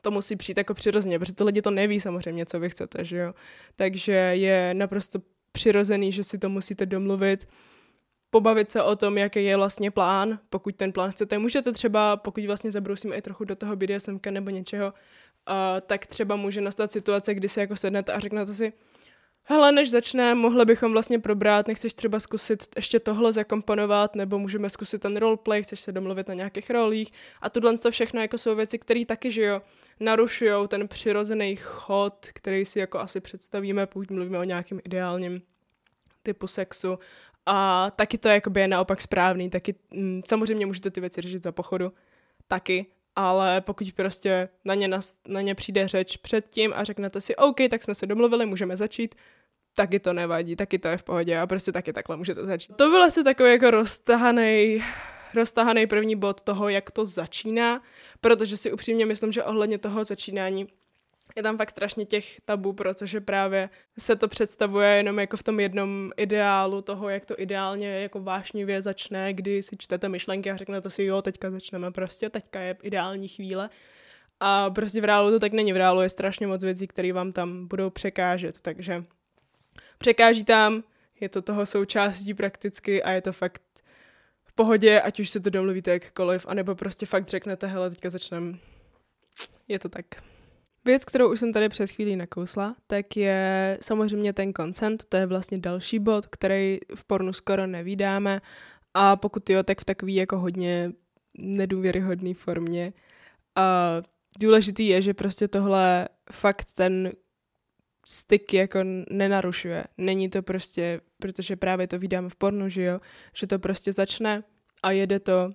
to 0.00 0.10
musí 0.10 0.36
přijít 0.36 0.58
jako 0.58 0.74
přirozeně, 0.74 1.18
protože 1.18 1.34
ty 1.34 1.44
lidi 1.44 1.62
to 1.62 1.70
neví 1.70 2.00
samozřejmě, 2.00 2.46
co 2.46 2.60
vy 2.60 2.70
chcete, 2.70 3.04
že 3.04 3.16
jo. 3.16 3.34
Takže 3.76 4.12
je 4.12 4.74
naprosto 4.74 5.18
přirozený, 5.54 6.12
že 6.12 6.24
si 6.24 6.38
to 6.38 6.48
musíte 6.48 6.86
domluvit, 6.86 7.48
pobavit 8.30 8.70
se 8.70 8.82
o 8.82 8.96
tom, 8.96 9.18
jaký 9.18 9.44
je 9.44 9.56
vlastně 9.56 9.90
plán, 9.90 10.38
pokud 10.50 10.76
ten 10.76 10.92
plán 10.92 11.10
chcete. 11.10 11.38
Můžete 11.38 11.72
třeba, 11.72 12.16
pokud 12.16 12.44
vlastně 12.44 12.70
zabrousíme 12.70 13.16
i 13.16 13.22
trochu 13.22 13.44
do 13.44 13.56
toho 13.56 13.76
BDSMka 13.76 14.30
nebo 14.30 14.50
něčeho, 14.50 14.86
uh, 14.86 15.54
tak 15.86 16.06
třeba 16.06 16.36
může 16.36 16.60
nastat 16.60 16.92
situace, 16.92 17.34
kdy 17.34 17.48
si 17.48 17.60
jako 17.60 17.76
sednete 17.76 18.12
a 18.12 18.20
řeknete 18.20 18.54
si, 18.54 18.72
hele, 19.44 19.72
než 19.72 19.90
začne, 19.90 20.34
mohli 20.34 20.64
bychom 20.64 20.92
vlastně 20.92 21.18
probrat, 21.18 21.68
nechceš 21.68 21.94
třeba 21.94 22.20
zkusit 22.20 22.66
ještě 22.76 23.00
tohle 23.00 23.32
zakomponovat, 23.32 24.14
nebo 24.14 24.38
můžeme 24.38 24.70
zkusit 24.70 25.02
ten 25.02 25.16
roleplay, 25.16 25.62
chceš 25.62 25.80
se 25.80 25.92
domluvit 25.92 26.28
na 26.28 26.34
nějakých 26.34 26.70
rolích 26.70 27.12
a 27.40 27.50
tohle 27.50 27.78
to 27.78 27.90
všechno 27.90 28.20
jako 28.20 28.38
jsou 28.38 28.54
věci, 28.54 28.78
které 28.78 29.04
taky, 29.06 29.30
že 29.30 29.42
jo, 29.42 29.62
narušují 30.00 30.68
ten 30.68 30.88
přirozený 30.88 31.56
chod, 31.56 32.26
který 32.32 32.64
si 32.64 32.78
jako 32.78 32.98
asi 32.98 33.20
představíme, 33.20 33.86
pokud 33.86 34.10
mluvíme 34.10 34.38
o 34.38 34.44
nějakém 34.44 34.80
ideálním 34.84 35.42
typu 36.22 36.46
sexu. 36.46 36.98
A 37.46 37.90
taky 37.96 38.18
to 38.18 38.28
jakoby 38.28 38.60
je 38.60 38.68
naopak 38.68 39.00
správný, 39.00 39.50
taky 39.50 39.74
mm, 39.90 40.22
samozřejmě 40.26 40.66
můžete 40.66 40.90
ty 40.90 41.00
věci 41.00 41.20
řešit 41.20 41.42
za 41.42 41.52
pochodu, 41.52 41.92
taky, 42.48 42.86
ale 43.16 43.60
pokud 43.60 43.92
prostě 43.92 44.48
na 44.64 44.74
ně, 44.74 44.88
nas, 44.88 45.20
na 45.28 45.40
ně 45.40 45.54
přijde 45.54 45.88
řeč 45.88 46.16
předtím 46.16 46.72
a 46.76 46.84
řeknete 46.84 47.20
si, 47.20 47.36
OK, 47.36 47.56
tak 47.70 47.82
jsme 47.82 47.94
se 47.94 48.06
domluvili, 48.06 48.46
můžeme 48.46 48.76
začít, 48.76 49.14
taky 49.74 50.00
to 50.00 50.12
nevadí, 50.12 50.56
taky 50.56 50.78
to 50.78 50.88
je 50.88 50.96
v 50.96 51.02
pohodě 51.02 51.38
a 51.38 51.46
prostě 51.46 51.72
taky 51.72 51.92
takhle 51.92 52.16
můžete 52.16 52.46
začít. 52.46 52.76
To 52.76 52.90
byl 52.90 53.02
asi 53.02 53.24
takový 53.24 53.50
jako 53.50 53.70
roztahaný 53.70 54.82
roztahaný 55.34 55.86
první 55.86 56.16
bod 56.16 56.40
toho, 56.40 56.68
jak 56.68 56.90
to 56.90 57.04
začíná, 57.04 57.82
protože 58.20 58.56
si 58.56 58.72
upřímně 58.72 59.06
myslím, 59.06 59.32
že 59.32 59.44
ohledně 59.44 59.78
toho 59.78 60.04
začínání 60.04 60.66
je 61.36 61.42
tam 61.42 61.56
fakt 61.56 61.70
strašně 61.70 62.04
těch 62.06 62.40
tabů, 62.44 62.72
protože 62.72 63.20
právě 63.20 63.70
se 63.98 64.16
to 64.16 64.28
představuje 64.28 64.88
jenom 64.88 65.18
jako 65.18 65.36
v 65.36 65.42
tom 65.42 65.60
jednom 65.60 66.10
ideálu 66.16 66.82
toho, 66.82 67.08
jak 67.08 67.26
to 67.26 67.40
ideálně 67.40 68.00
jako 68.00 68.20
vášnivě 68.20 68.82
začne, 68.82 69.34
kdy 69.34 69.62
si 69.62 69.76
čtete 69.78 70.08
myšlenky 70.08 70.50
a 70.50 70.56
řeknete 70.56 70.90
si, 70.90 71.04
jo, 71.04 71.22
teďka 71.22 71.50
začneme 71.50 71.90
prostě, 71.90 72.30
teďka 72.30 72.60
je 72.60 72.76
ideální 72.82 73.28
chvíle. 73.28 73.70
A 74.40 74.70
prostě 74.70 75.00
v 75.00 75.04
reálu 75.04 75.30
to 75.30 75.38
tak 75.38 75.52
není. 75.52 75.72
V 75.72 75.76
reálu 75.76 76.00
je 76.00 76.08
strašně 76.08 76.46
moc 76.46 76.64
věcí, 76.64 76.86
které 76.86 77.12
vám 77.12 77.32
tam 77.32 77.68
budou 77.68 77.90
překážet, 77.90 78.58
takže 78.62 79.04
překáží 80.04 80.44
tam, 80.44 80.84
je 81.20 81.28
to 81.28 81.42
toho 81.42 81.66
součástí 81.66 82.34
prakticky 82.34 83.02
a 83.02 83.10
je 83.10 83.22
to 83.22 83.32
fakt 83.32 83.62
v 84.44 84.52
pohodě, 84.52 85.00
ať 85.00 85.20
už 85.20 85.30
se 85.30 85.40
to 85.40 85.50
domluvíte 85.50 85.90
jakkoliv, 85.90 86.46
anebo 86.48 86.74
prostě 86.74 87.06
fakt 87.06 87.28
řeknete, 87.28 87.66
hele, 87.66 87.90
teďka 87.90 88.10
začneme. 88.10 88.58
Je 89.68 89.78
to 89.78 89.88
tak. 89.88 90.04
Věc, 90.84 91.04
kterou 91.04 91.32
už 91.32 91.40
jsem 91.40 91.52
tady 91.52 91.68
před 91.68 91.90
chvílí 91.90 92.16
nakousla, 92.16 92.76
tak 92.86 93.16
je 93.16 93.78
samozřejmě 93.80 94.32
ten 94.32 94.52
consent, 94.52 95.04
to 95.08 95.16
je 95.16 95.26
vlastně 95.26 95.58
další 95.58 95.98
bod, 95.98 96.26
který 96.26 96.78
v 96.94 97.04
pornu 97.04 97.32
skoro 97.32 97.66
nevídáme 97.66 98.40
a 98.94 99.16
pokud 99.16 99.50
jo, 99.50 99.62
tak 99.62 99.80
v 99.80 99.84
takový 99.84 100.14
jako 100.14 100.38
hodně 100.38 100.92
nedůvěryhodný 101.38 102.34
formě. 102.34 102.92
A 103.56 103.90
důležitý 104.40 104.88
je, 104.88 105.02
že 105.02 105.14
prostě 105.14 105.48
tohle 105.48 106.08
fakt 106.32 106.72
ten 106.72 107.12
styky 108.06 108.56
jako 108.56 108.78
nenarušuje. 109.10 109.84
Není 109.98 110.30
to 110.30 110.42
prostě, 110.42 111.00
protože 111.18 111.56
právě 111.56 111.86
to 111.86 111.98
vydáme 111.98 112.28
v 112.28 112.36
pornu, 112.36 112.68
že 112.68 112.82
jo, 112.82 113.00
že 113.34 113.46
to 113.46 113.58
prostě 113.58 113.92
začne 113.92 114.44
a 114.82 114.90
jede 114.90 115.20
to 115.20 115.50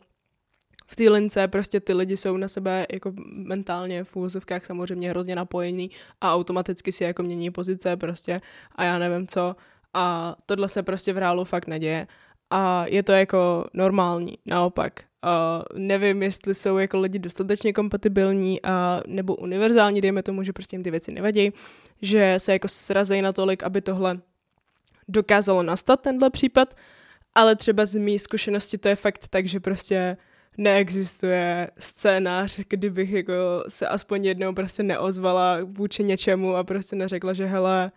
v 0.87 0.95
té 0.95 1.09
lince 1.09 1.47
prostě 1.47 1.79
ty 1.79 1.93
lidi 1.93 2.17
jsou 2.17 2.37
na 2.37 2.47
sebe 2.47 2.85
jako 2.91 3.13
mentálně 3.31 4.03
v 4.03 4.15
úvozovkách 4.15 4.65
samozřejmě 4.65 5.09
hrozně 5.09 5.35
napojení 5.35 5.91
a 6.21 6.33
automaticky 6.33 6.91
si 6.91 7.03
jako 7.03 7.23
mění 7.23 7.51
pozice 7.51 7.97
prostě 7.97 8.41
a 8.75 8.83
já 8.83 8.99
nevím 8.99 9.27
co 9.27 9.55
a 9.93 10.35
tohle 10.45 10.69
se 10.69 10.83
prostě 10.83 11.13
v 11.13 11.17
reálu 11.17 11.45
fakt 11.45 11.67
neděje 11.67 12.07
a 12.49 12.85
je 12.87 13.03
to 13.03 13.11
jako 13.11 13.65
normální, 13.73 14.37
naopak. 14.45 15.03
Uh, 15.23 15.79
nevím, 15.79 16.23
jestli 16.23 16.55
jsou 16.55 16.77
jako 16.77 16.99
lidi 16.99 17.19
dostatečně 17.19 17.73
kompatibilní 17.73 18.61
a 18.61 19.01
nebo 19.07 19.35
univerzální, 19.35 20.01
dejme 20.01 20.23
tomu, 20.23 20.43
že 20.43 20.53
prostě 20.53 20.75
jim 20.75 20.83
ty 20.83 20.91
věci 20.91 21.11
nevadí, 21.11 21.51
že 22.01 22.35
se 22.37 22.53
jako 22.53 22.67
srazejí 22.67 23.21
natolik, 23.21 23.63
aby 23.63 23.81
tohle 23.81 24.19
dokázalo 25.07 25.63
nastat, 25.63 26.01
tenhle 26.01 26.29
případ, 26.29 26.75
ale 27.35 27.55
třeba 27.55 27.85
z 27.85 27.95
mý 27.95 28.19
zkušenosti 28.19 28.77
to 28.77 28.87
je 28.87 28.95
fakt 28.95 29.27
tak, 29.27 29.45
že 29.45 29.59
prostě 29.59 30.17
neexistuje 30.57 31.69
scénář, 31.79 32.59
kdybych 32.69 33.11
jako 33.11 33.33
se 33.67 33.87
aspoň 33.87 34.25
jednou 34.25 34.53
prostě 34.53 34.83
neozvala 34.83 35.57
vůči 35.63 36.03
něčemu 36.03 36.55
a 36.55 36.63
prostě 36.63 36.95
neřekla, 36.95 37.33
že 37.33 37.45
hele, 37.45 37.91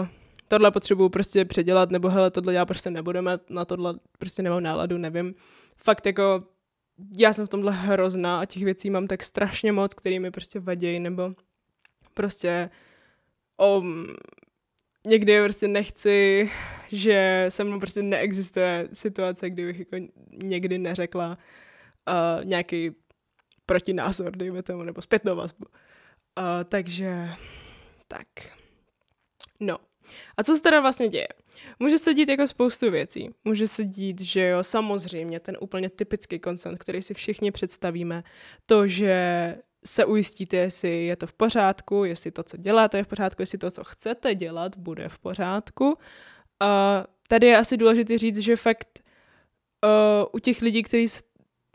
uh, 0.00 0.08
tohle 0.54 0.70
potřebuju 0.70 1.08
prostě 1.08 1.44
předělat, 1.44 1.90
nebo 1.90 2.08
hele, 2.08 2.30
tohle 2.30 2.54
já 2.54 2.66
prostě 2.66 2.90
nebudeme, 2.90 3.38
na 3.50 3.64
tohle 3.64 3.94
prostě 4.18 4.42
nemám 4.42 4.62
náladu, 4.62 4.98
nevím. 4.98 5.34
Fakt 5.76 6.06
jako, 6.06 6.44
já 7.18 7.32
jsem 7.32 7.46
v 7.46 7.48
tomhle 7.48 7.72
hrozná 7.72 8.40
a 8.40 8.44
těch 8.44 8.64
věcí 8.64 8.90
mám 8.90 9.06
tak 9.06 9.22
strašně 9.22 9.72
moc, 9.72 9.94
který 9.94 10.20
mi 10.20 10.30
prostě 10.30 10.60
vadějí, 10.60 11.00
nebo 11.00 11.34
prostě 12.14 12.70
o, 13.60 13.82
někdy 15.06 15.44
prostě 15.44 15.68
nechci, 15.68 16.50
že 16.88 17.46
se 17.48 17.64
mnou 17.64 17.80
prostě 17.80 18.02
neexistuje 18.02 18.88
situace, 18.92 19.50
kdybych 19.50 19.78
jako 19.78 19.96
někdy 20.42 20.78
neřekla 20.78 21.38
uh, 22.08 22.44
nějaký 22.44 22.90
protinázor, 23.66 24.36
dejme 24.36 24.62
tomu, 24.62 24.82
nebo 24.82 25.02
zpětnou 25.02 25.36
vazbu. 25.36 25.66
Uh, 26.38 26.64
takže 26.64 27.28
tak. 28.08 28.26
No. 29.60 29.78
A 30.36 30.44
co 30.44 30.56
se 30.56 30.62
teda 30.62 30.80
vlastně 30.80 31.08
děje? 31.08 31.28
Může 31.78 31.98
se 31.98 32.14
dít 32.14 32.28
jako 32.28 32.46
spoustu 32.46 32.90
věcí. 32.90 33.30
Může 33.44 33.68
se 33.68 33.84
dít, 33.84 34.20
že 34.20 34.48
jo, 34.48 34.64
samozřejmě 34.64 35.40
ten 35.40 35.56
úplně 35.60 35.90
typický 35.90 36.38
koncent, 36.38 36.78
který 36.78 37.02
si 37.02 37.14
všichni 37.14 37.50
představíme, 37.50 38.24
to, 38.66 38.88
že 38.88 39.56
se 39.86 40.04
ujistíte, 40.04 40.56
jestli 40.56 41.06
je 41.06 41.16
to 41.16 41.26
v 41.26 41.32
pořádku, 41.32 42.04
jestli 42.04 42.30
to, 42.30 42.42
co 42.42 42.56
děláte, 42.56 42.96
je 42.96 43.04
v 43.04 43.06
pořádku, 43.06 43.42
jestli 43.42 43.58
to, 43.58 43.70
co 43.70 43.84
chcete 43.84 44.34
dělat, 44.34 44.76
bude 44.76 45.08
v 45.08 45.18
pořádku. 45.18 45.98
A 46.60 47.04
tady 47.28 47.46
je 47.46 47.56
asi 47.56 47.76
důležité 47.76 48.18
říct, 48.18 48.38
že 48.38 48.56
fakt 48.56 49.00
uh, 49.84 50.26
u 50.32 50.38
těch 50.38 50.62
lidí, 50.62 50.82
kteří 50.82 51.06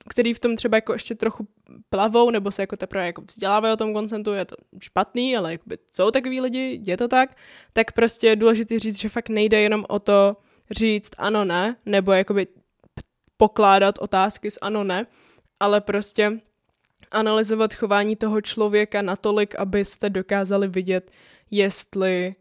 který 0.09 0.33
v 0.33 0.39
tom 0.39 0.55
třeba 0.55 0.77
jako 0.77 0.93
ještě 0.93 1.15
trochu 1.15 1.47
plavou, 1.89 2.29
nebo 2.29 2.51
se 2.51 2.61
jako 2.61 2.77
teprve 2.77 3.05
jako 3.05 3.21
vzdělávají 3.21 3.73
o 3.73 3.77
tom 3.77 3.93
koncentu, 3.93 4.33
je 4.33 4.45
to 4.45 4.55
špatný, 4.79 5.37
ale 5.37 5.51
jakoby 5.51 5.77
jsou 5.91 6.11
takový 6.11 6.41
lidi, 6.41 6.81
je 6.85 6.97
to 6.97 7.07
tak, 7.07 7.37
tak 7.73 7.91
prostě 7.91 8.27
je 8.27 8.35
důležité 8.35 8.79
říct, 8.79 8.99
že 8.99 9.09
fakt 9.09 9.29
nejde 9.29 9.61
jenom 9.61 9.85
o 9.89 9.99
to 9.99 10.37
říct 10.71 11.11
ano, 11.17 11.45
ne, 11.45 11.75
nebo 11.85 12.11
jakoby 12.11 12.47
pokládat 13.37 13.97
otázky 13.99 14.51
s 14.51 14.59
ano, 14.61 14.83
ne, 14.83 15.05
ale 15.59 15.81
prostě 15.81 16.39
analyzovat 17.11 17.73
chování 17.73 18.15
toho 18.15 18.41
člověka 18.41 19.01
natolik, 19.01 19.55
abyste 19.55 20.09
dokázali 20.09 20.67
vidět, 20.67 21.11
jestli 21.51 22.35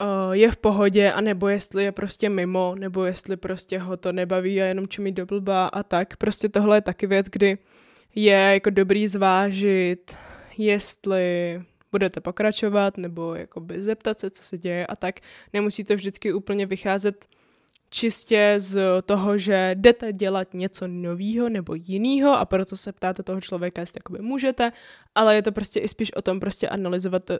uh, 0.00 0.32
je 0.32 0.50
v 0.50 0.56
pohodě, 0.56 1.12
anebo 1.12 1.48
jestli 1.48 1.84
je 1.84 1.92
prostě 1.92 2.28
mimo, 2.28 2.74
nebo 2.78 3.04
jestli 3.04 3.36
prostě 3.36 3.78
ho 3.78 3.96
to 3.96 4.12
nebaví 4.12 4.62
a 4.62 4.64
jenom 4.64 4.88
čumí 4.88 5.12
do 5.12 5.26
blba 5.26 5.66
a 5.66 5.82
tak. 5.82 6.16
Prostě 6.16 6.48
tohle 6.48 6.76
je 6.76 6.80
taky 6.80 7.06
věc, 7.06 7.26
kdy 7.26 7.58
je 8.14 8.50
jako 8.52 8.70
dobrý 8.70 9.08
zvážit, 9.08 10.16
jestli 10.58 11.62
budete 11.92 12.20
pokračovat, 12.20 12.98
nebo 12.98 13.34
jakoby 13.34 13.82
zeptat 13.82 14.18
se, 14.18 14.30
co 14.30 14.42
se 14.42 14.58
děje 14.58 14.86
a 14.86 14.96
tak. 14.96 15.20
Nemusí 15.52 15.84
to 15.84 15.94
vždycky 15.94 16.32
úplně 16.32 16.66
vycházet 16.66 17.26
čistě 17.90 18.54
z 18.58 19.02
toho, 19.02 19.38
že 19.38 19.70
jdete 19.74 20.12
dělat 20.12 20.54
něco 20.54 20.86
nového 20.88 21.48
nebo 21.48 21.74
jiného 21.74 22.32
a 22.38 22.44
proto 22.44 22.76
se 22.76 22.92
ptáte 22.92 23.22
toho 23.22 23.40
člověka, 23.40 23.80
jestli 23.80 23.98
jakoby 23.98 24.18
můžete, 24.18 24.72
ale 25.14 25.34
je 25.34 25.42
to 25.42 25.52
prostě 25.52 25.80
i 25.80 25.88
spíš 25.88 26.12
o 26.12 26.22
tom 26.22 26.40
prostě 26.40 26.68
analyzovat 26.68 27.30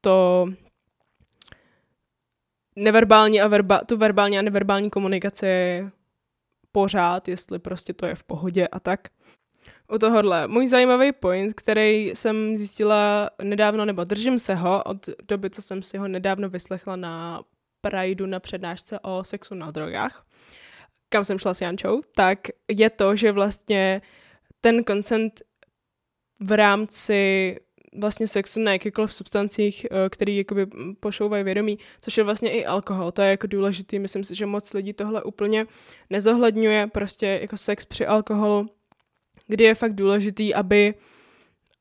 to, 0.00 0.46
neverbální 2.78 3.40
a 3.40 3.48
verba, 3.48 3.78
tu 3.78 3.96
verbální 3.96 4.38
a 4.38 4.42
neverbální 4.42 4.90
komunikaci 4.90 5.84
pořád, 6.72 7.28
jestli 7.28 7.58
prostě 7.58 7.92
to 7.92 8.06
je 8.06 8.14
v 8.14 8.24
pohodě 8.24 8.68
a 8.68 8.80
tak. 8.80 9.00
U 9.92 9.98
tohohle 9.98 10.48
můj 10.48 10.66
zajímavý 10.66 11.12
point, 11.12 11.54
který 11.54 12.06
jsem 12.08 12.56
zjistila 12.56 13.30
nedávno, 13.42 13.84
nebo 13.84 14.04
držím 14.04 14.38
se 14.38 14.54
ho 14.54 14.82
od 14.84 15.08
doby, 15.28 15.50
co 15.50 15.62
jsem 15.62 15.82
si 15.82 15.98
ho 15.98 16.08
nedávno 16.08 16.48
vyslechla 16.48 16.96
na 16.96 17.42
Prideu 17.80 18.26
na 18.26 18.40
přednášce 18.40 18.98
o 19.00 19.24
sexu 19.24 19.54
na 19.54 19.70
drogách, 19.70 20.26
kam 21.08 21.24
jsem 21.24 21.38
šla 21.38 21.54
s 21.54 21.60
Jančou, 21.60 22.02
tak 22.14 22.38
je 22.68 22.90
to, 22.90 23.16
že 23.16 23.32
vlastně 23.32 24.02
ten 24.60 24.84
koncent 24.84 25.42
v 26.40 26.52
rámci 26.52 27.56
vlastně 27.96 28.28
sexu 28.28 28.60
na 28.60 28.72
jakýchkoliv 28.72 29.12
substancích, 29.12 29.86
eh, 29.90 30.08
který 30.10 30.36
jakoby 30.36 30.66
pošouvají 31.00 31.44
vědomí, 31.44 31.78
což 32.00 32.18
je 32.18 32.24
vlastně 32.24 32.50
i 32.50 32.66
alkohol. 32.66 33.12
To 33.12 33.22
je 33.22 33.30
jako 33.30 33.46
důležitý. 33.46 33.98
Myslím 33.98 34.24
si, 34.24 34.34
že 34.34 34.46
moc 34.46 34.72
lidí 34.72 34.92
tohle 34.92 35.22
úplně 35.22 35.66
nezohledňuje, 36.10 36.86
prostě 36.86 37.38
jako 37.42 37.56
sex 37.56 37.84
při 37.84 38.06
alkoholu, 38.06 38.66
kdy 39.46 39.64
je 39.64 39.74
fakt 39.74 39.94
důležitý, 39.94 40.54
aby 40.54 40.94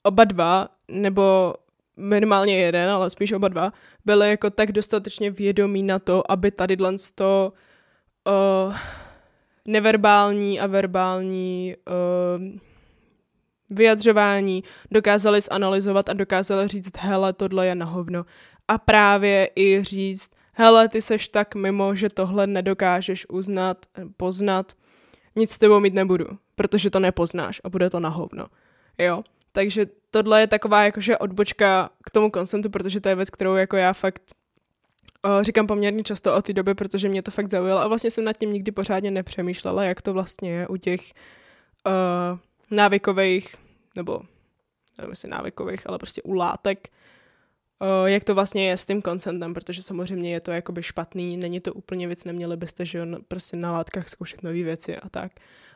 oba 0.04 0.24
dva, 0.24 0.68
nebo 0.88 1.54
minimálně 1.98 2.60
jeden, 2.60 2.90
ale 2.90 3.10
spíš 3.10 3.32
oba 3.32 3.48
dva, 3.48 3.74
byli 4.06 4.30
jako 4.30 4.50
tak 4.50 4.72
dostatečně 4.72 5.32
vědomí 5.32 5.84
na 5.84 6.00
to, 6.00 6.32
aby 6.32 6.52
tady 6.52 6.78
to 7.16 7.54
uh, 8.28 8.76
neverbální 9.66 10.60
a 10.60 10.68
verbální 10.68 11.76
uh, 11.88 12.67
vyjadřování 13.70 14.64
dokázali 14.92 15.42
zanalizovat 15.42 16.10
a 16.10 16.14
dokázali 16.14 16.68
říct, 16.68 16.98
hele, 16.98 17.34
tohle 17.34 17.68
je 17.68 17.76
na 17.76 17.86
hovno. 17.86 18.26
A 18.68 18.78
právě 18.78 19.50
i 19.56 19.84
říct, 19.84 20.32
hele, 20.54 20.90
ty 20.90 21.02
seš 21.02 21.28
tak 21.28 21.56
mimo, 21.56 21.96
že 21.96 22.10
tohle 22.10 22.48
nedokážeš 22.48 23.26
uznat, 23.30 23.86
poznat, 24.18 24.74
nic 25.36 25.52
s 25.52 25.58
tebou 25.58 25.80
mít 25.80 25.94
nebudu, 25.94 26.26
protože 26.56 26.90
to 26.90 27.00
nepoznáš 27.00 27.62
a 27.64 27.70
bude 27.70 27.90
to 27.90 28.00
na 28.00 28.10
hovno. 28.10 28.46
Jo? 28.98 29.24
Takže 29.52 29.86
tohle 30.12 30.42
je 30.42 30.48
taková 30.48 30.84
jakože 30.84 31.18
odbočka 31.18 31.90
k 32.04 32.10
tomu 32.10 32.32
konsentu, 32.32 32.70
protože 32.70 33.02
to 33.02 33.10
je 33.10 33.16
věc, 33.16 33.30
kterou 33.30 33.56
jako 33.56 33.78
já 33.78 33.94
fakt 33.94 34.22
o, 35.22 35.44
říkám 35.44 35.68
poměrně 35.68 36.04
často 36.04 36.36
o 36.36 36.42
té 36.42 36.54
době, 36.54 36.76
protože 36.76 37.10
mě 37.10 37.22
to 37.22 37.32
fakt 37.32 37.50
zaujalo 37.50 37.82
a 37.82 37.88
vlastně 37.88 38.12
jsem 38.12 38.24
nad 38.24 38.38
tím 38.38 38.54
nikdy 38.54 38.72
pořádně 38.72 39.12
nepřemýšlela, 39.12 39.84
jak 39.84 40.02
to 40.02 40.14
vlastně 40.14 40.52
je 40.52 40.68
u 40.68 40.78
těch 40.78 41.02
uh, 41.88 42.40
návykových, 42.72 43.56
nebo 43.96 44.22
nevím 44.98 45.12
jestli 45.12 45.30
návykových, 45.30 45.90
ale 45.90 45.98
prostě 45.98 46.22
u 46.22 46.34
látek, 46.34 46.90
uh, 47.82 48.10
jak 48.10 48.24
to 48.24 48.36
vlastně 48.36 48.70
je 48.70 48.78
s 48.78 48.86
tím 48.86 49.02
koncentem, 49.02 49.54
protože 49.54 49.84
samozřejmě 49.84 50.34
je 50.34 50.40
to 50.40 50.52
jakoby 50.52 50.84
špatný, 50.84 51.38
není 51.38 51.60
to 51.60 51.74
úplně 51.74 52.08
věc, 52.08 52.26
neměli 52.26 52.58
byste, 52.58 52.86
že 52.86 53.02
on 53.02 53.18
prostě 53.28 53.58
na 53.58 53.72
látkách 53.72 54.10
zkoušet 54.10 54.44
nové 54.44 54.64
věci 54.64 54.98
a 54.98 55.10
tak. 55.10 55.32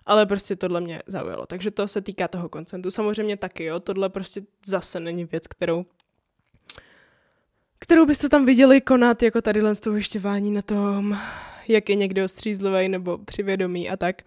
Ale 0.06 0.26
prostě 0.26 0.56
tohle 0.56 0.82
mě 0.82 1.02
zaujalo. 1.08 1.46
Takže 1.46 1.72
to 1.72 1.88
se 1.88 2.02
týká 2.02 2.28
toho 2.28 2.50
koncentu. 2.50 2.92
Samozřejmě 2.92 3.38
taky, 3.38 3.64
jo, 3.64 3.80
tohle 3.80 4.10
prostě 4.10 4.42
zase 4.66 5.00
není 5.00 5.26
věc, 5.26 5.48
kterou 5.48 5.86
kterou 7.80 8.06
byste 8.06 8.30
tam 8.30 8.46
viděli 8.46 8.82
konat 8.82 9.24
jako 9.24 9.42
tady 9.42 9.62
z 9.76 9.80
toho 9.80 9.98
na 10.52 10.62
tom, 10.62 11.18
jak 11.68 11.90
je 11.90 11.96
někdo 11.96 12.28
střízlivý 12.28 12.90
nebo 12.90 13.18
přivědomý 13.18 13.90
a 13.90 13.98
tak. 13.98 14.22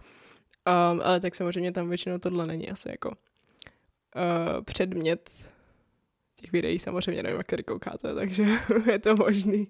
Um, 0.67 1.01
ale 1.03 1.19
tak 1.19 1.35
samozřejmě 1.35 1.71
tam 1.71 1.89
většinou 1.89 2.17
tohle 2.17 2.47
není 2.47 2.69
asi 2.69 2.89
jako 2.89 3.09
uh, 3.09 4.63
předmět 4.63 5.29
těch 6.35 6.51
videí, 6.51 6.79
samozřejmě 6.79 7.23
nevím, 7.23 7.37
jak 7.37 7.47
tady 7.47 7.63
koukáte, 7.63 8.15
takže 8.15 8.45
je 8.91 8.99
to 8.99 9.15
možný. 9.15 9.67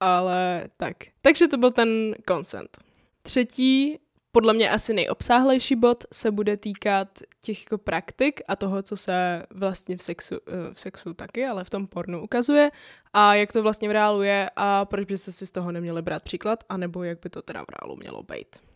Ale 0.00 0.68
tak. 0.76 0.96
Takže 1.22 1.48
to 1.48 1.56
byl 1.56 1.72
ten 1.72 2.14
consent. 2.28 2.78
Třetí, 3.22 3.98
podle 4.32 4.52
mě 4.52 4.70
asi 4.70 4.94
nejobsáhlejší 4.94 5.76
bod 5.76 6.04
se 6.12 6.30
bude 6.30 6.56
týkat 6.56 7.08
těch 7.40 7.64
jako 7.64 7.78
praktik 7.78 8.40
a 8.48 8.56
toho, 8.56 8.82
co 8.82 8.96
se 8.96 9.46
vlastně 9.50 9.96
v 9.96 10.02
sexu, 10.02 10.34
eh, 10.34 10.74
v 10.74 10.80
sexu 10.80 11.14
taky, 11.14 11.46
ale 11.46 11.64
v 11.64 11.70
tom 11.70 11.86
pornu 11.86 12.22
ukazuje 12.22 12.70
a 13.12 13.34
jak 13.34 13.52
to 13.52 13.62
vlastně 13.62 13.88
v 13.88 13.92
reálu 13.92 14.22
je 14.22 14.50
a 14.56 14.84
proč 14.84 15.06
byste 15.06 15.32
si 15.32 15.46
z 15.46 15.50
toho 15.50 15.72
neměli 15.72 16.02
brát 16.02 16.22
příklad, 16.22 16.64
anebo 16.68 17.04
jak 17.04 17.20
by 17.20 17.30
to 17.30 17.42
teda 17.42 17.62
v 17.62 17.68
reálu 17.68 17.96
mělo 17.96 18.22
být. 18.22 18.69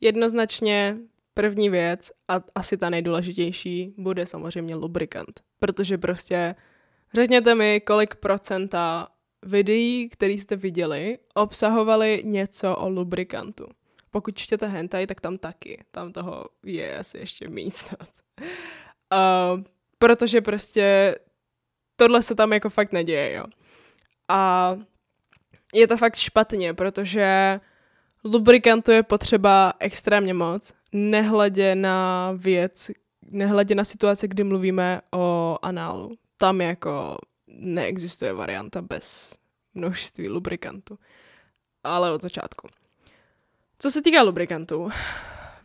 Jednoznačně 0.00 0.96
první 1.34 1.70
věc 1.70 2.12
a 2.28 2.40
asi 2.54 2.76
ta 2.76 2.90
nejdůležitější 2.90 3.94
bude 3.96 4.26
samozřejmě 4.26 4.74
lubrikant, 4.74 5.40
protože 5.58 5.98
prostě 5.98 6.54
Řekněte 7.14 7.54
mi, 7.54 7.80
kolik 7.80 8.14
procenta 8.14 9.08
videí, 9.42 10.08
které 10.08 10.32
jste 10.32 10.56
viděli, 10.56 11.18
obsahovaly 11.34 12.22
něco 12.24 12.76
o 12.76 12.88
lubrikantu. 12.88 13.66
Pokud 14.10 14.38
čtěte 14.38 14.66
hentai, 14.66 15.06
tak 15.06 15.20
tam 15.20 15.38
taky. 15.38 15.84
Tam 15.90 16.12
toho 16.12 16.44
je 16.64 16.98
asi 16.98 17.18
ještě 17.18 17.48
snad. 17.68 18.08
Uh, 19.12 19.62
protože 19.98 20.40
prostě 20.40 21.14
tohle 21.96 22.22
se 22.22 22.34
tam 22.34 22.52
jako 22.52 22.70
fakt 22.70 22.92
neděje, 22.92 23.32
jo. 23.32 23.44
A 24.28 24.76
je 25.74 25.88
to 25.88 25.96
fakt 25.96 26.16
špatně, 26.16 26.74
protože 26.74 27.60
lubrikantu 28.24 28.92
je 28.92 29.02
potřeba 29.02 29.72
extrémně 29.78 30.34
moc, 30.34 30.74
nehledě 30.92 31.74
na 31.74 32.32
věc, 32.36 32.90
nehledě 33.30 33.74
na 33.74 33.84
situaci, 33.84 34.28
kdy 34.28 34.44
mluvíme 34.44 35.00
o 35.12 35.58
análu. 35.62 36.16
Tam 36.36 36.60
jako 36.60 37.18
neexistuje 37.46 38.32
varianta 38.32 38.82
bez 38.82 39.38
množství 39.74 40.28
lubrikantu. 40.28 40.98
Ale 41.84 42.12
od 42.12 42.22
začátku. 42.22 42.68
Co 43.78 43.90
se 43.90 44.02
týká 44.02 44.22
lubrikantu, 44.22 44.90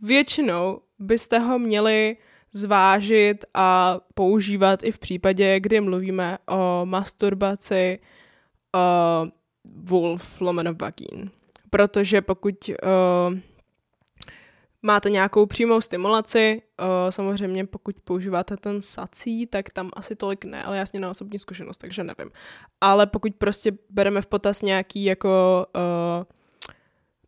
většinou 0.02 0.82
byste 1.00 1.40
ho 1.40 1.60
měli 1.60 2.18
zvážit 2.52 3.46
a 3.54 4.00
používat 4.14 4.84
i 4.84 4.92
v 4.92 4.98
případě, 4.98 5.60
kdy 5.60 5.82
mluvíme 5.82 6.38
o 6.48 6.82
masturbaci 6.86 8.00
uh, 8.76 9.30
wolf 9.64 10.42
lomeno 10.42 10.74
vagín. 10.74 11.32
Protože 11.75 12.22
pokud 12.22 12.70
uh, 12.70 13.38
máte 14.82 15.10
nějakou 15.10 15.46
přímou 15.46 15.82
stimulaci, 15.82 16.62
uh, 16.79 16.86
samozřejmě 17.10 17.65
pokud 17.65 17.96
používáte 18.03 18.58
ten 18.58 18.82
sací, 18.82 19.48
tak 19.48 19.70
tam 19.70 19.89
asi 19.94 20.15
tolik 20.15 20.46
ne, 20.46 20.63
ale 20.63 20.77
jasně 20.77 21.00
na 21.00 21.10
osobní 21.10 21.39
zkušenost, 21.39 21.77
takže 21.77 22.03
nevím. 22.03 22.32
Ale 22.82 23.08
pokud 23.08 23.36
prostě 23.36 23.72
bereme 23.89 24.22
v 24.22 24.25
potaz 24.25 24.62
nějaký 24.62 25.03
jako 25.03 25.65
uh, 25.75 26.24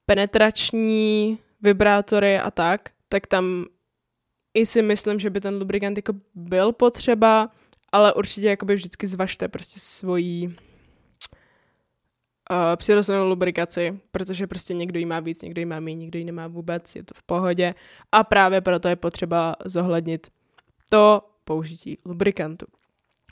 penetrační 0.06 1.39
vibrátory 1.62 2.39
a 2.39 2.51
tak, 2.51 2.89
tak 3.10 3.27
tam 3.27 3.66
i 4.54 4.66
si 4.66 4.82
myslím, 4.82 5.20
že 5.20 5.30
by 5.30 5.42
ten 5.42 5.56
lubrikant 5.56 5.98
jako 5.98 6.13
byl 6.36 6.72
potřeba, 6.72 7.50
ale 7.92 8.13
určitě 8.13 8.48
jakoby 8.48 8.75
vždycky 8.75 9.08
zvažte 9.08 9.48
prostě 9.48 9.80
svoji 9.80 10.56
uh, 12.51 12.58
přirozenou 12.75 13.30
lubrikaci, 13.30 14.00
protože 14.12 14.48
prostě 14.48 14.74
někdo 14.74 15.00
jí 15.00 15.06
má 15.06 15.20
víc, 15.20 15.42
někdo 15.42 15.62
jí 15.62 15.66
má 15.66 15.80
méně, 15.80 15.96
někdo 15.96 16.20
jí 16.20 16.25
nemá 16.25 16.48
vůbec, 16.48 16.96
je 16.96 17.04
to 17.04 17.13
v 17.18 17.24
pohodě 17.24 17.75
a 18.12 18.24
právě 18.24 18.62
proto 18.62 18.88
je 18.88 18.96
potřeba 18.96 19.56
zohlednit 19.66 20.27
to 20.89 21.22
použití 21.44 21.98
lubrikantu. 22.06 22.66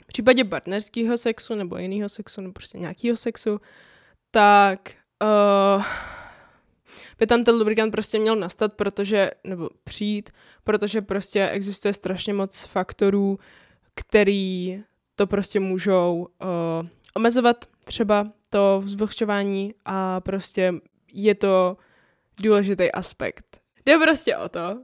V 0.02 0.06
případě 0.06 0.44
partnerského 0.44 1.16
sexu 1.16 1.54
nebo 1.54 1.76
jiného 1.76 2.08
sexu 2.08 2.40
nebo 2.40 2.52
prostě 2.52 2.78
nějakého 2.78 3.16
sexu, 3.16 3.60
tak 4.30 4.94
uh, 5.76 5.84
by 7.18 7.26
tam 7.26 7.44
ten 7.44 7.54
lubrikant 7.54 7.92
prostě 7.92 8.18
měl 8.18 8.36
nastat, 8.36 8.72
protože, 8.72 9.30
nebo 9.44 9.68
přijít, 9.84 10.30
protože 10.64 11.02
prostě 11.02 11.48
existuje 11.48 11.94
strašně 11.94 12.34
moc 12.34 12.62
faktorů, 12.62 13.38
který 13.94 14.82
to 15.16 15.26
prostě 15.26 15.60
můžou 15.60 16.28
uh, 16.42 16.88
omezovat, 17.14 17.64
třeba 17.84 18.32
to 18.56 18.82
vzvlhčování 18.84 19.74
a 19.84 20.20
prostě 20.20 20.74
je 21.12 21.34
to 21.34 21.76
důležitý 22.42 22.92
aspekt. 22.92 23.60
Jde 23.86 23.98
prostě 23.98 24.36
o 24.36 24.48
to, 24.48 24.60
uh, 24.70 24.80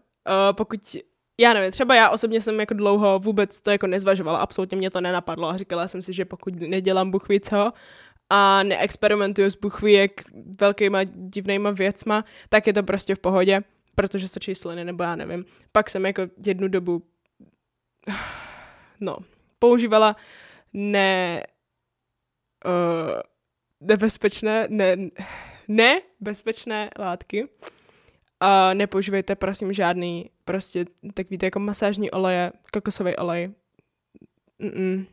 pokud 0.53 0.97
já 1.41 1.53
nevím, 1.55 1.71
třeba 1.71 1.95
já 1.95 2.11
osobně 2.11 2.41
jsem 2.41 2.61
jako 2.61 2.75
dlouho 2.75 3.19
vůbec 3.19 3.61
to 3.61 3.71
jako 3.71 3.87
nezvažovala, 3.87 4.39
absolutně 4.39 4.77
mě 4.77 4.91
to 4.91 5.01
nenapadlo 5.01 5.49
a 5.49 5.57
říkala 5.57 5.89
jsem 5.89 6.03
si, 6.03 6.13
že 6.13 6.25
pokud 6.25 6.55
nedělám 6.55 7.11
buchví 7.11 7.41
co 7.41 7.73
a 8.31 8.63
neexperimentuju 8.63 9.51
s 9.51 9.57
buchví 9.57 9.93
jak 9.93 10.11
velkýma 10.61 11.05
divnýma 11.05 11.71
věcma, 11.71 12.25
tak 12.49 12.67
je 12.67 12.73
to 12.73 12.83
prostě 12.83 13.15
v 13.15 13.19
pohodě 13.19 13.63
protože 13.95 14.29
stačí 14.29 14.55
sliny, 14.55 14.85
nebo 14.85 15.03
já 15.03 15.17
nevím. 15.17 15.45
Pak 15.73 15.91
jsem 15.91 16.07
jako 16.07 16.23
jednu 16.47 16.69
dobu 16.69 17.03
no, 19.01 19.17
používala 19.59 20.17
ne 20.73 21.43
uh, 22.67 23.21
nebezpečné, 23.83 24.67
ne, 24.71 24.97
ne 25.69 26.01
bezpečné 26.21 26.91
látky. 26.99 27.49
A 28.41 28.75
nepoužívejte 28.75 29.35
prosím 29.37 29.73
žádný 29.73 30.31
prostě, 30.45 30.85
tak 31.15 31.31
víte, 31.31 31.47
jako 31.47 31.59
masážní 31.59 32.11
oleje, 32.11 32.53
kokosový 32.73 33.17
olej. 33.17 33.51
Mm-mm. 34.61 35.07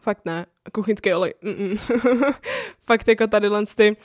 Fakt 0.00 0.24
ne. 0.24 0.46
Kuchyňský 0.72 1.14
olej. 1.14 1.34
Mm-mm. 1.42 1.78
Fakt 2.80 3.08
jako 3.08 3.26
tady 3.26 3.48
ty. 3.76 3.96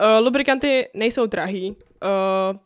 Uh, 0.00 0.24
lubrikanty 0.24 0.88
nejsou 0.94 1.26
drahý. 1.26 1.70
Uh, 1.70 2.58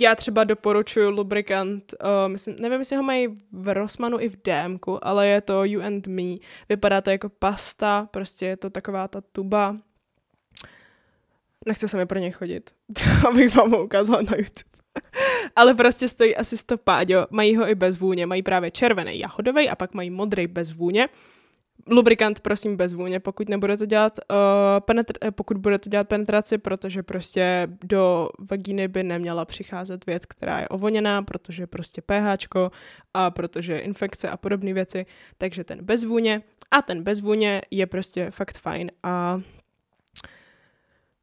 já 0.00 0.14
třeba 0.14 0.44
doporučuji 0.44 1.08
lubrikant, 1.08 1.94
uh, 2.04 2.32
myslím, 2.32 2.56
nevím, 2.60 2.78
jestli 2.78 2.96
ho 2.96 3.02
mají 3.02 3.28
v 3.52 3.74
Rossmanu 3.74 4.20
i 4.20 4.28
v 4.28 4.36
DMku, 4.44 5.06
ale 5.06 5.28
je 5.28 5.40
to 5.40 5.64
You 5.64 5.82
and 5.82 6.06
Me. 6.06 6.34
Vypadá 6.68 7.00
to 7.00 7.10
jako 7.10 7.28
pasta, 7.28 8.08
prostě 8.10 8.46
je 8.46 8.56
to 8.56 8.70
taková 8.70 9.08
ta 9.08 9.20
tuba. 9.20 9.76
Nechce 11.66 11.88
se 11.88 11.96
mi 11.96 12.06
pro 12.06 12.18
ně 12.18 12.30
chodit, 12.30 12.70
abych 13.28 13.56
vám 13.56 13.70
ho 13.70 13.84
ukázala 13.84 14.22
na 14.22 14.36
YouTube. 14.36 14.70
ale 15.56 15.74
prostě 15.74 16.08
stojí 16.08 16.36
asi 16.36 16.56
100 16.56 16.78
páďo, 16.78 17.26
mají 17.30 17.56
ho 17.56 17.68
i 17.68 17.74
bez 17.74 17.98
vůně, 17.98 18.26
mají 18.26 18.42
právě 18.42 18.70
červený 18.70 19.18
jahodový 19.18 19.68
a 19.68 19.76
pak 19.76 19.94
mají 19.94 20.10
modrý 20.10 20.46
bez 20.46 20.72
vůně 20.72 21.08
lubrikant 21.86 22.40
prosím 22.40 22.76
bez 22.76 22.92
vůně, 22.92 23.20
pokud 23.20 23.48
nebudete 23.48 23.86
dělat, 23.86 24.18
uh, 24.30 24.36
penetr- 24.78 25.18
eh, 25.22 25.30
pokud 25.30 25.56
budete 25.56 25.90
dělat 25.90 26.08
penetraci, 26.08 26.58
protože 26.58 27.02
prostě 27.02 27.68
do 27.84 28.28
vagíny 28.50 28.88
by 28.88 29.02
neměla 29.02 29.44
přicházet 29.44 30.06
věc, 30.06 30.26
která 30.26 30.58
je 30.58 30.68
ovoněná, 30.68 31.22
protože 31.22 31.66
prostě 31.66 32.02
pH 32.02 32.46
a 33.14 33.30
protože 33.30 33.78
infekce 33.78 34.28
a 34.28 34.36
podobné 34.36 34.72
věci, 34.72 35.06
takže 35.38 35.64
ten 35.64 35.84
bez 35.84 36.04
vůně 36.04 36.42
a 36.70 36.82
ten 36.82 37.02
bez 37.02 37.20
vůně 37.20 37.62
je 37.70 37.86
prostě 37.86 38.30
fakt 38.30 38.58
fajn 38.58 38.90
a 39.02 39.40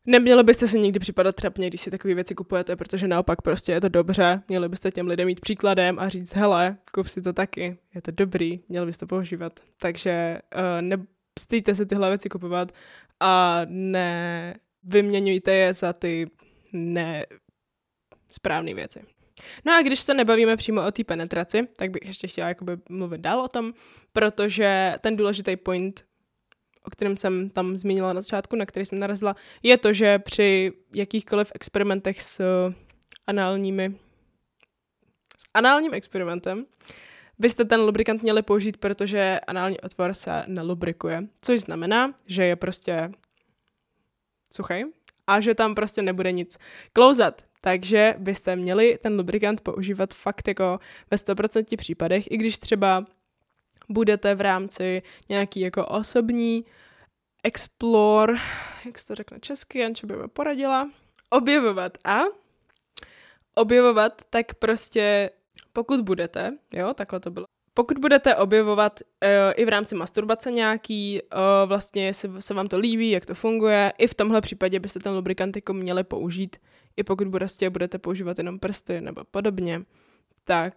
Neměli 0.09 0.43
byste 0.43 0.67
si 0.67 0.79
nikdy 0.79 0.99
připadat 0.99 1.35
trapně, 1.35 1.67
když 1.67 1.81
si 1.81 1.91
takové 1.91 2.13
věci 2.13 2.35
kupujete, 2.35 2.75
protože 2.75 3.07
naopak 3.07 3.41
prostě 3.41 3.71
je 3.71 3.81
to 3.81 3.89
dobře. 3.89 4.41
Měli 4.47 4.69
byste 4.69 4.91
těm 4.91 5.07
lidem 5.07 5.27
mít 5.27 5.39
příkladem 5.39 5.99
a 5.99 6.09
říct, 6.09 6.35
hele, 6.35 6.77
kup 6.93 7.07
si 7.07 7.21
to 7.21 7.33
taky, 7.33 7.77
je 7.95 8.01
to 8.01 8.11
dobrý, 8.11 8.59
měli 8.69 8.85
byste 8.85 9.05
používat. 9.05 9.59
Takže 9.79 10.39
uh, 10.55 10.99
nestýjte 11.37 11.75
se 11.75 11.85
tyhle 11.85 12.09
věci 12.09 12.29
kupovat 12.29 12.71
a 13.19 13.61
ne 13.65 14.55
vyměňujte 14.83 15.53
je 15.53 15.73
za 15.73 15.93
ty 15.93 16.29
ne 16.73 17.25
správné 18.31 18.73
věci. 18.73 18.99
No 19.65 19.73
a 19.73 19.81
když 19.81 19.99
se 19.99 20.13
nebavíme 20.13 20.57
přímo 20.57 20.85
o 20.87 20.91
té 20.91 21.03
penetraci, 21.03 21.67
tak 21.75 21.91
bych 21.91 22.05
ještě 22.05 22.27
chtěla 22.27 22.47
jakoby 22.47 22.77
mluvit 22.89 23.21
dál 23.21 23.39
o 23.39 23.47
tom, 23.47 23.73
protože 24.13 24.93
ten 25.01 25.15
důležitý 25.15 25.55
point 25.55 26.06
o 26.87 26.89
kterém 26.89 27.17
jsem 27.17 27.49
tam 27.49 27.77
zmínila 27.77 28.13
na 28.13 28.21
začátku, 28.21 28.55
na 28.55 28.65
který 28.65 28.85
jsem 28.85 28.99
narazila, 28.99 29.35
je 29.63 29.77
to, 29.77 29.93
že 29.93 30.19
při 30.19 30.71
jakýchkoliv 30.95 31.51
experimentech 31.55 32.21
s 32.21 32.41
análními 33.27 33.95
s 35.37 35.43
análním 35.53 35.93
experimentem 35.93 36.65
byste 37.39 37.65
ten 37.65 37.81
lubrikant 37.81 38.23
měli 38.23 38.41
použít, 38.41 38.77
protože 38.77 39.39
anální 39.47 39.79
otvor 39.79 40.13
se 40.13 40.43
nelubrikuje, 40.47 41.23
což 41.41 41.59
znamená, 41.59 42.13
že 42.27 42.43
je 42.43 42.55
prostě 42.55 43.11
suchý 44.51 44.83
a 45.27 45.39
že 45.39 45.55
tam 45.55 45.75
prostě 45.75 46.01
nebude 46.01 46.31
nic 46.31 46.57
klouzat. 46.93 47.41
Takže 47.61 48.15
byste 48.17 48.55
měli 48.55 48.97
ten 48.97 49.17
lubrikant 49.17 49.61
používat 49.61 50.13
fakt 50.13 50.47
jako 50.47 50.79
ve 51.11 51.17
100% 51.17 51.77
případech, 51.77 52.31
i 52.31 52.37
když 52.37 52.57
třeba 52.57 53.05
budete 53.89 54.35
v 54.35 54.41
rámci 54.41 55.01
nějaký 55.29 55.59
jako 55.59 55.85
osobní 55.85 56.65
explore, 57.43 58.33
jak 58.85 58.97
se 58.97 59.07
to 59.07 59.15
řekne 59.15 59.39
česky, 59.39 59.79
Janče 59.79 60.07
by 60.07 60.15
mi 60.15 60.27
poradila, 60.27 60.89
objevovat 61.29 61.97
a 62.05 62.19
objevovat, 63.55 64.21
tak 64.29 64.53
prostě 64.53 65.29
pokud 65.73 66.01
budete, 66.01 66.57
jo, 66.73 66.93
takhle 66.93 67.19
to 67.19 67.31
bylo, 67.31 67.45
pokud 67.73 67.97
budete 67.97 68.35
objevovat 68.35 68.99
uh, 69.01 69.29
i 69.55 69.65
v 69.65 69.69
rámci 69.69 69.95
masturbace 69.95 70.51
nějaký, 70.51 71.21
uh, 71.21 71.39
vlastně 71.69 72.13
se, 72.13 72.41
se 72.41 72.53
vám 72.53 72.67
to 72.67 72.77
líbí, 72.77 73.11
jak 73.11 73.25
to 73.25 73.35
funguje, 73.35 73.93
i 73.97 74.07
v 74.07 74.13
tomhle 74.13 74.41
případě 74.41 74.79
byste 74.79 74.99
ten 74.99 75.13
lubrikant 75.13 75.55
jako 75.55 75.73
měli 75.73 76.03
použít, 76.03 76.57
i 76.97 77.03
pokud 77.03 77.31
prostě 77.31 77.69
budete 77.69 77.97
používat 77.97 78.37
jenom 78.37 78.59
prsty 78.59 79.01
nebo 79.01 79.23
podobně, 79.31 79.81
tak 80.43 80.73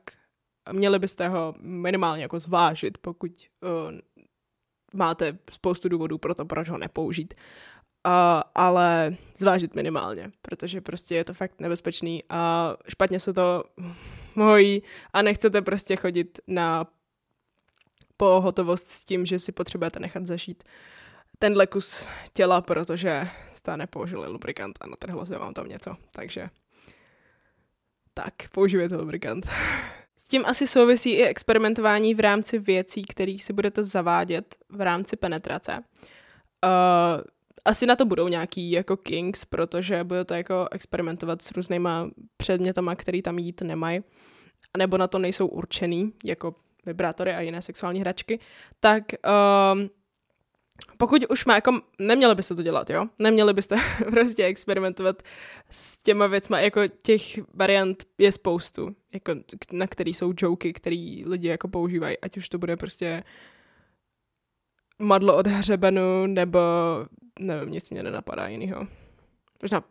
měli 0.73 0.99
byste 0.99 1.29
ho 1.29 1.55
minimálně 1.61 2.23
jako 2.23 2.40
zvážit, 2.40 2.99
pokud 2.99 3.31
uh, 3.61 3.99
máte 4.94 5.38
spoustu 5.51 5.88
důvodů 5.88 6.18
pro 6.18 6.35
to, 6.35 6.44
proč 6.44 6.68
ho 6.68 6.79
nepoužít. 6.79 7.35
Uh, 8.07 8.12
ale 8.55 9.16
zvážit 9.38 9.75
minimálně, 9.75 10.31
protože 10.42 10.81
prostě 10.81 11.14
je 11.14 11.25
to 11.25 11.35
fakt 11.35 11.61
nebezpečný 11.61 12.25
a 12.29 12.77
špatně 12.88 13.20
se 13.20 13.33
to 13.33 13.64
hojí 14.37 14.83
a 15.12 15.23
nechcete 15.23 15.62
prostě 15.62 15.96
chodit 15.96 16.38
na 16.46 16.87
pohotovost 18.16 18.88
s 18.88 19.05
tím, 19.05 19.27
že 19.27 19.38
si 19.38 19.53
potřebujete 19.53 20.01
nechat 20.01 20.27
zašít 20.27 20.64
tenhle 21.38 21.66
kus 21.66 22.09
těla, 22.33 22.61
protože 22.61 23.29
jste 23.53 23.77
nepoužili 23.77 24.29
lubrikant 24.29 24.79
a 24.81 24.87
natrhlo 24.87 25.27
se 25.27 25.38
vám 25.38 25.55
tam 25.55 25.68
něco. 25.68 25.96
Takže 26.12 26.49
tak, 28.14 28.35
používejte 28.53 28.96
lubrikant. 28.96 29.49
S 30.20 30.24
tím 30.24 30.46
asi 30.46 30.66
souvisí 30.66 31.11
i 31.11 31.24
experimentování 31.24 32.14
v 32.14 32.20
rámci 32.20 32.59
věcí, 32.59 33.02
kterých 33.02 33.44
si 33.44 33.52
budete 33.52 33.85
zavádět 33.85 34.56
v 34.68 34.80
rámci 34.80 35.16
penetrace. 35.16 35.72
Uh, 35.72 35.80
asi 37.64 37.87
na 37.87 37.96
to 37.96 38.04
budou 38.04 38.28
nějaký 38.28 38.70
jako 38.70 38.96
kings, 38.96 39.44
protože 39.44 40.04
budete 40.04 40.37
jako 40.37 40.68
experimentovat 40.70 41.42
s 41.42 41.52
různýma 41.52 42.11
předmětama, 42.37 42.96
který 42.96 43.22
tam 43.22 43.38
jít 43.38 43.61
nemají, 43.61 44.00
nebo 44.76 44.98
na 44.98 45.06
to 45.06 45.18
nejsou 45.18 45.46
určený, 45.46 46.12
jako 46.24 46.54
vibrátory 46.87 47.35
a 47.35 47.40
jiné 47.40 47.62
sexuální 47.62 48.00
hračky, 48.00 48.38
tak 48.80 49.04
um, 49.74 49.90
pokud 50.97 51.25
už 51.31 51.45
má, 51.45 51.55
jako 51.55 51.81
neměli 51.99 52.35
byste 52.35 52.55
to 52.55 52.62
dělat, 52.62 52.90
jo? 52.90 53.07
Neměli 53.19 53.53
byste 53.53 53.77
prostě 54.11 54.45
experimentovat 54.45 55.23
s 55.71 56.03
těma 56.03 56.27
věcma, 56.27 56.61
jako 56.61 56.81
těch 57.03 57.23
variant 57.55 58.05
je 58.19 58.33
spoustu, 58.33 58.97
jako 59.12 59.35
na 59.73 59.87
který 59.87 60.14
jsou 60.14 60.33
joky, 60.43 60.73
který 60.73 61.25
lidi 61.27 61.49
jako 61.49 61.69
používají, 61.69 62.19
ať 62.19 62.37
už 62.37 62.49
to 62.49 62.59
bude 62.59 62.77
prostě 62.77 63.25
madlo 64.99 65.37
od 65.37 65.47
hřebenu, 65.47 66.27
nebo 66.27 66.61
nevím, 67.38 67.71
nic 67.71 67.90
mě 67.90 68.03
nenapadá 68.03 68.49
jinýho. 68.49 68.87
Možná 69.62 69.83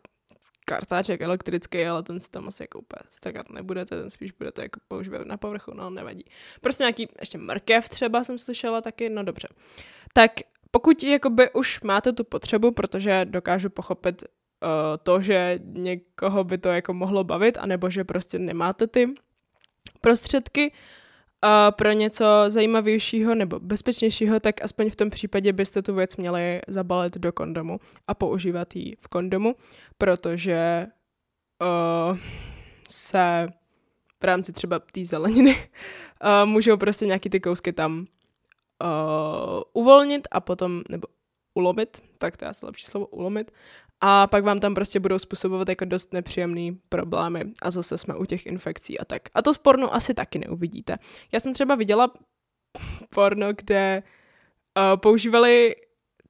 kartáček 0.64 1.20
elektrický, 1.20 1.86
ale 1.86 2.02
ten 2.02 2.20
si 2.20 2.30
tam 2.30 2.48
asi 2.48 2.62
jako 2.62 2.78
úplně 2.78 3.02
strkat 3.10 3.50
nebudete, 3.50 4.00
ten 4.00 4.10
spíš 4.10 4.32
budete 4.32 4.62
jako 4.62 4.80
používat 4.88 5.26
na 5.26 5.36
povrchu, 5.36 5.74
no 5.74 5.90
nevadí. 5.90 6.24
Prostě 6.60 6.82
nějaký, 6.82 7.08
ještě 7.20 7.38
mrkev 7.38 7.88
třeba 7.88 8.24
jsem 8.24 8.38
slyšela 8.38 8.80
taky, 8.80 9.08
no 9.08 9.22
dobře. 9.22 9.48
Tak 10.12 10.30
pokud 10.70 11.02
jakoby 11.02 11.50
už 11.50 11.80
máte 11.80 12.12
tu 12.12 12.24
potřebu, 12.24 12.72
protože 12.72 13.24
dokážu 13.24 13.70
pochopit 13.70 14.22
uh, 14.22 14.68
to, 15.02 15.22
že 15.22 15.58
někoho 15.64 16.44
by 16.44 16.58
to 16.58 16.68
jako 16.68 16.94
mohlo 16.94 17.24
bavit, 17.24 17.58
anebo 17.58 17.90
že 17.90 18.04
prostě 18.04 18.38
nemáte 18.38 18.86
ty 18.86 19.14
prostředky 20.00 20.72
uh, 21.44 21.50
pro 21.70 21.92
něco 21.92 22.24
zajímavějšího 22.48 23.34
nebo 23.34 23.60
bezpečnějšího, 23.60 24.40
tak 24.40 24.64
aspoň 24.64 24.90
v 24.90 24.96
tom 24.96 25.10
případě 25.10 25.52
byste 25.52 25.82
tu 25.82 25.94
věc 25.94 26.16
měli 26.16 26.60
zabalit 26.68 27.18
do 27.18 27.32
kondomu 27.32 27.80
a 28.06 28.14
používat 28.14 28.76
ji 28.76 28.96
v 29.00 29.08
kondomu, 29.08 29.56
protože 29.98 30.86
uh, 31.60 32.18
se 32.88 33.46
v 34.20 34.24
rámci 34.24 34.52
třeba 34.52 34.78
té 34.78 35.04
zeleniny 35.04 35.56
uh, 35.56 36.48
můžou 36.48 36.76
prostě 36.76 37.06
nějaký 37.06 37.30
ty 37.30 37.40
kousky 37.40 37.72
tam 37.72 38.06
uh, 38.82 39.62
uvolnit 39.72 40.28
a 40.30 40.40
potom, 40.40 40.82
nebo 40.88 41.08
ulomit, 41.54 42.02
tak 42.18 42.36
to 42.36 42.44
je 42.44 42.48
asi 42.48 42.66
lepší 42.66 42.86
slovo, 42.86 43.06
ulomit. 43.06 43.52
A 44.00 44.26
pak 44.26 44.44
vám 44.44 44.60
tam 44.60 44.74
prostě 44.74 45.00
budou 45.00 45.18
způsobovat 45.18 45.68
jako 45.68 45.84
dost 45.84 46.12
nepříjemný 46.12 46.80
problémy 46.88 47.44
a 47.62 47.70
zase 47.70 47.98
jsme 47.98 48.16
u 48.16 48.24
těch 48.24 48.46
infekcí 48.46 48.98
a 48.98 49.04
tak. 49.04 49.22
A 49.34 49.42
to 49.42 49.54
z 49.54 49.58
pornu 49.58 49.94
asi 49.94 50.14
taky 50.14 50.38
neuvidíte. 50.38 50.98
Já 51.32 51.40
jsem 51.40 51.52
třeba 51.52 51.74
viděla 51.74 52.12
porno, 53.14 53.52
kde 53.52 54.02
uh, 54.76 55.00
používali 55.00 55.76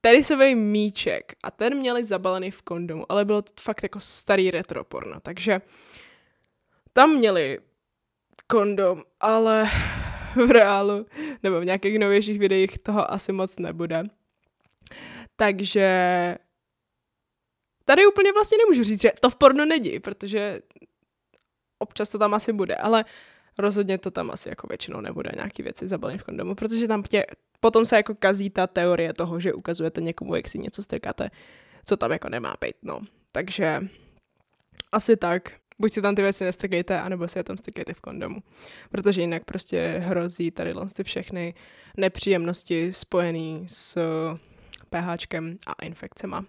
tenisový 0.01 0.55
míček 0.55 1.33
a 1.43 1.51
ten 1.51 1.79
měli 1.79 2.05
zabalený 2.05 2.51
v 2.51 2.63
kondomu, 2.63 3.05
ale 3.09 3.25
bylo 3.25 3.43
to 3.43 3.53
fakt 3.61 3.83
jako 3.83 4.01
starý 4.01 4.51
retro 4.51 4.85
porno, 4.85 5.21
takže 5.21 5.61
tam 6.93 7.17
měli 7.17 7.59
kondom, 8.47 9.03
ale 9.21 9.71
v 10.47 10.51
reálu 10.51 11.07
nebo 11.43 11.61
v 11.61 11.65
nějakých 11.65 11.99
novějších 11.99 12.39
videích 12.39 12.79
toho 12.79 13.13
asi 13.13 13.33
moc 13.33 13.59
nebude. 13.59 14.03
Takže 15.37 15.89
tady 17.85 18.07
úplně 18.07 18.33
vlastně 18.33 18.59
nemůžu 18.59 18.85
říct, 18.85 19.01
že 19.01 19.13
to 19.21 19.31
v 19.31 19.37
pornu 19.37 19.65
není, 19.65 20.01
protože 20.01 20.61
občas 21.79 22.11
to 22.11 22.19
tam 22.19 22.35
asi 22.35 22.53
bude, 22.53 22.75
ale 22.75 23.05
rozhodně 23.59 23.99
to 23.99 24.11
tam 24.11 24.31
asi 24.31 24.49
jako 24.49 24.67
většinou 24.67 25.01
nebude 25.01 25.31
nějaký 25.35 25.63
věci 25.63 25.89
zabalený 25.89 26.19
v 26.19 26.23
kondomu, 26.23 26.55
protože 26.55 26.89
tam 26.89 27.03
tě, 27.03 27.27
potom 27.61 27.87
se 27.87 27.97
jako 27.97 28.15
kazí 28.15 28.51
ta 28.51 28.67
teorie 28.67 29.13
toho, 29.13 29.41
že 29.41 29.55
ukazujete 29.55 30.01
někomu, 30.01 30.35
jak 30.35 30.49
si 30.49 30.59
něco 30.59 30.83
strkáte, 30.83 31.31
co 31.85 31.97
tam 31.97 32.13
jako 32.13 32.29
nemá 32.29 32.55
být, 32.61 32.75
no. 32.83 33.01
Takže 33.33 33.81
asi 34.93 35.17
tak 35.17 35.53
buď 35.81 35.93
si 35.93 36.03
tam 36.03 36.15
ty 36.15 36.23
věci 36.23 36.45
nestrkejte, 36.45 37.01
anebo 37.01 37.29
si 37.29 37.39
je 37.39 37.45
tam 37.45 37.59
strkejte 37.59 37.95
v 37.95 38.01
kondomu. 38.01 38.43
Protože 38.91 39.21
jinak 39.21 39.45
prostě 39.45 40.03
hrozí 40.05 40.51
tady 40.51 40.75
ty 40.97 41.05
všechny 41.05 41.55
nepříjemnosti 41.97 42.93
spojené 42.93 43.61
s 43.67 43.99
pHčkem 44.91 45.59
a 45.67 45.85
infekcema 45.85 46.45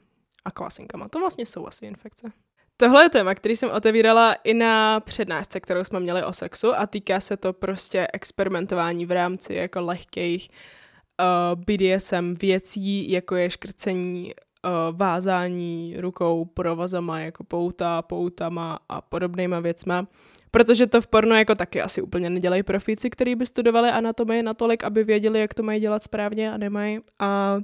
a 0.46 0.52
kvasinkama. 0.52 1.08
To 1.08 1.20
vlastně 1.20 1.46
jsou 1.46 1.68
asi 1.68 1.86
infekce. 1.86 2.32
Tohle 2.78 3.04
je 3.04 3.10
téma, 3.10 3.36
který 3.36 3.56
jsem 3.56 3.72
otevírala 3.72 4.34
i 4.34 4.54
na 4.54 5.00
přednášce, 5.00 5.60
kterou 5.60 5.84
jsme 5.84 6.00
měli 6.00 6.24
o 6.24 6.34
sexu 6.34 6.76
a 6.76 6.88
týká 6.88 7.20
se 7.20 7.38
to 7.38 7.54
prostě 7.54 8.08
experimentování 8.14 9.06
v 9.06 9.12
rámci 9.12 9.54
jako 9.54 9.82
lehkých 9.82 10.50
uh, 10.50 11.64
BDSM 11.64 12.34
věcí, 12.34 13.12
jako 13.12 13.36
je 13.36 13.50
škrcení 13.50 14.34
uh, 14.66 14.98
vázání 14.98 15.96
rukou 15.98 16.46
provazama 16.46 17.20
jako 17.20 17.44
pouta, 17.44 18.02
poutama 18.02 18.80
a 18.90 19.02
podobnýma 19.02 19.60
věcma. 19.60 20.08
Protože 20.52 20.88
to 20.88 21.02
v 21.02 21.08
pornu 21.08 21.36
jako 21.36 21.56
taky 21.56 21.82
asi 21.82 22.02
úplně 22.02 22.30
nedělají 22.30 22.64
profíci, 22.64 23.10
který 23.10 23.36
by 23.36 23.46
studovali 23.46 23.90
anatomii 23.90 24.44
natolik, 24.44 24.84
aby 24.84 25.04
věděli, 25.04 25.40
jak 25.40 25.54
to 25.54 25.64
mají 25.64 25.80
dělat 25.82 26.04
správně 26.04 26.52
a 26.52 26.58
nemají. 26.58 27.00
A 27.20 27.60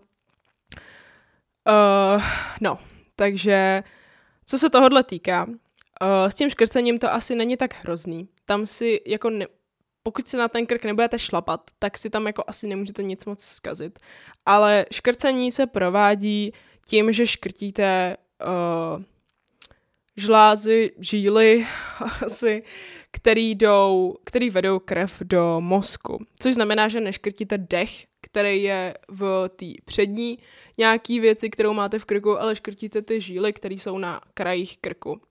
uh, 1.69 2.23
no, 2.61 2.79
takže 3.15 3.83
co 4.45 4.59
se 4.59 4.69
tohohle 4.69 5.03
týká, 5.03 5.45
uh, 5.45 5.55
s 6.27 6.35
tím 6.35 6.49
škrcením 6.49 6.99
to 6.99 7.13
asi 7.13 7.35
není 7.35 7.57
tak 7.57 7.75
hrozný. 7.83 8.27
Tam 8.45 8.65
si 8.65 9.01
jako 9.05 9.29
ne, 9.29 9.45
pokud 10.03 10.27
si 10.27 10.37
na 10.37 10.47
ten 10.47 10.65
krk 10.65 10.85
nebudete 10.85 11.19
šlapat, 11.19 11.61
tak 11.79 11.97
si 11.97 12.09
tam 12.09 12.27
jako 12.27 12.43
asi 12.47 12.67
nemůžete 12.67 13.03
nic 13.03 13.25
moc 13.25 13.43
zkazit. 13.43 13.99
Ale 14.45 14.85
škrcení 14.91 15.51
se 15.51 15.65
provádí 15.67 16.53
tím, 16.87 17.11
že 17.11 17.27
škrtíte 17.27 18.17
uh, 18.45 19.03
žlázy, 20.17 20.91
žíly 20.99 21.67
asi, 22.25 22.63
který, 23.11 23.55
jdou, 23.55 24.15
který 24.23 24.49
vedou 24.49 24.79
krev 24.79 25.21
do 25.25 25.61
mozku. 25.61 26.25
Což 26.39 26.53
znamená, 26.53 26.87
že 26.87 27.01
neškrtíte 27.01 27.57
dech, 27.57 28.05
který 28.21 28.63
je 28.63 28.93
v 29.07 29.49
té 29.55 29.65
přední 29.85 30.39
nějaký 30.77 31.19
věci, 31.19 31.49
kterou 31.49 31.73
máte 31.73 31.99
v 31.99 32.05
krku, 32.05 32.41
ale 32.41 32.55
škrtíte 32.55 33.01
ty 33.01 33.21
žíly, 33.21 33.53
které 33.53 33.75
jsou 33.75 33.97
na 33.97 34.21
krajích 34.33 34.77
krku. 34.77 35.21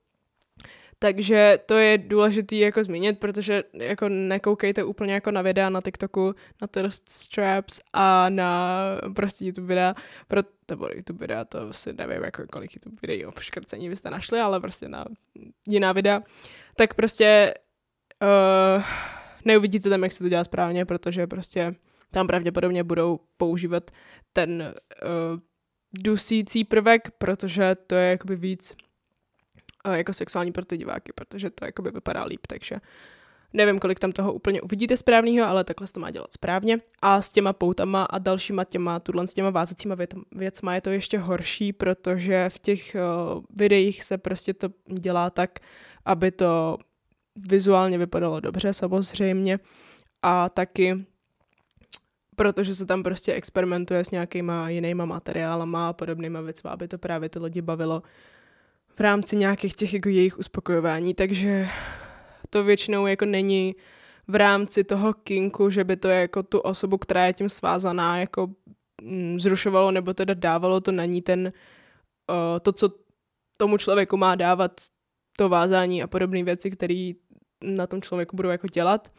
Takže 0.99 1.59
to 1.65 1.73
je 1.77 1.97
důležitý 1.97 2.59
jako 2.59 2.83
zmínit, 2.83 3.19
protože 3.19 3.63
jako 3.73 4.09
nekoukejte 4.09 4.83
úplně 4.83 5.13
jako 5.13 5.31
na 5.31 5.41
videa 5.41 5.69
na 5.69 5.81
TikToku, 5.81 6.35
na 6.61 6.67
thirst 6.67 7.09
straps 7.09 7.81
a 7.93 8.29
na 8.29 8.77
prostě 9.15 9.45
YouTube 9.45 9.67
videa, 9.67 9.95
pro, 10.27 10.41
nebo 10.69 10.87
YouTube 10.95 11.19
videa, 11.19 11.45
to 11.45 11.73
si 11.73 11.93
nevím, 11.93 12.23
jako 12.23 12.43
kolik 12.51 12.75
YouTube 12.75 12.97
videí 13.01 13.25
o 13.25 13.31
škrcení 13.39 13.89
byste 13.89 14.09
našli, 14.09 14.39
ale 14.39 14.59
prostě 14.59 14.89
na 14.89 15.05
jiná 15.67 15.91
videa, 15.91 16.21
tak 16.75 16.93
prostě 16.93 17.53
uh, 18.77 18.83
neuvidíte 19.45 19.89
tam, 19.89 20.03
jak 20.03 20.11
se 20.11 20.23
to 20.23 20.29
dělá 20.29 20.43
správně, 20.43 20.85
protože 20.85 21.27
prostě 21.27 21.75
tam 22.11 22.27
pravděpodobně 22.27 22.83
budou 22.83 23.19
používat 23.37 23.91
ten 24.33 24.73
uh, 25.03 25.39
dusící 25.93 26.63
prvek, 26.63 27.11
protože 27.17 27.75
to 27.87 27.95
je 27.95 28.09
jakoby 28.09 28.35
víc 28.35 28.75
jako 29.95 30.13
sexuální 30.13 30.51
pro 30.51 30.65
ty 30.65 30.77
diváky, 30.77 31.11
protože 31.15 31.49
to 31.49 31.65
jakoby 31.65 31.91
vypadá 31.91 32.23
líp, 32.23 32.47
takže 32.47 32.75
nevím, 33.53 33.79
kolik 33.79 33.99
tam 33.99 34.11
toho 34.11 34.33
úplně 34.33 34.61
uvidíte 34.61 34.97
správného, 34.97 35.47
ale 35.47 35.63
takhle 35.63 35.87
se 35.87 35.93
to 35.93 35.99
má 35.99 36.11
dělat 36.11 36.33
správně. 36.33 36.79
A 37.01 37.21
s 37.21 37.31
těma 37.31 37.53
poutama 37.53 38.03
a 38.03 38.17
dalšíma 38.17 38.63
těma, 38.63 38.99
tuhle 38.99 39.27
s 39.27 39.33
těma 39.33 39.49
vázacíma 39.49 39.95
věc, 39.95 40.09
věcma 40.31 40.75
je 40.75 40.81
to 40.81 40.89
ještě 40.89 41.17
horší, 41.17 41.73
protože 41.73 42.49
v 42.49 42.59
těch 42.59 42.95
uh, 42.95 43.43
videích 43.49 44.03
se 44.03 44.17
prostě 44.17 44.53
to 44.53 44.69
dělá 44.99 45.29
tak, 45.29 45.59
aby 46.05 46.31
to 46.31 46.77
vizuálně 47.49 47.97
vypadalo 47.97 48.39
dobře 48.39 48.73
samozřejmě 48.73 49.59
a 50.21 50.49
taky 50.49 51.05
protože 52.37 52.75
se 52.75 52.85
tam 52.85 53.03
prostě 53.03 53.33
experimentuje 53.33 54.03
s 54.03 54.11
nějakýma 54.11 54.69
jinýma 54.69 55.05
materiálama 55.05 55.89
a 55.89 55.93
podobnýma 55.93 56.41
věcma, 56.41 56.71
aby 56.71 56.87
to 56.87 56.97
právě 56.97 57.29
ty 57.29 57.39
lidi 57.39 57.61
bavilo 57.61 58.03
v 58.97 58.99
rámci 58.99 59.35
nějakých 59.35 59.75
těch 59.75 59.93
jako 59.93 60.09
jejich 60.09 60.37
uspokojování, 60.37 61.13
takže 61.13 61.69
to 62.49 62.63
většinou 62.63 63.07
jako 63.07 63.25
není 63.25 63.75
v 64.27 64.35
rámci 64.35 64.83
toho 64.83 65.13
kinku, 65.13 65.69
že 65.69 65.83
by 65.83 65.97
to 65.97 66.07
jako 66.07 66.43
tu 66.43 66.59
osobu, 66.59 66.97
která 66.97 67.25
je 67.25 67.33
tím 67.33 67.49
svázaná, 67.49 68.19
jako 68.19 68.47
mm, 69.03 69.39
zrušovalo 69.39 69.91
nebo 69.91 70.13
teda 70.13 70.33
dávalo 70.33 70.81
to 70.81 70.91
na 70.91 71.05
ní 71.05 71.21
ten, 71.21 71.53
uh, 72.29 72.59
to, 72.61 72.71
co 72.71 72.89
tomu 73.57 73.77
člověku 73.77 74.17
má 74.17 74.35
dávat 74.35 74.81
to 75.37 75.49
vázání 75.49 76.03
a 76.03 76.07
podobné 76.07 76.43
věci, 76.43 76.71
které 76.71 77.11
na 77.63 77.87
tom 77.87 78.01
člověku 78.01 78.35
budou 78.35 78.49
jako 78.49 78.67
dělat, 78.67 79.11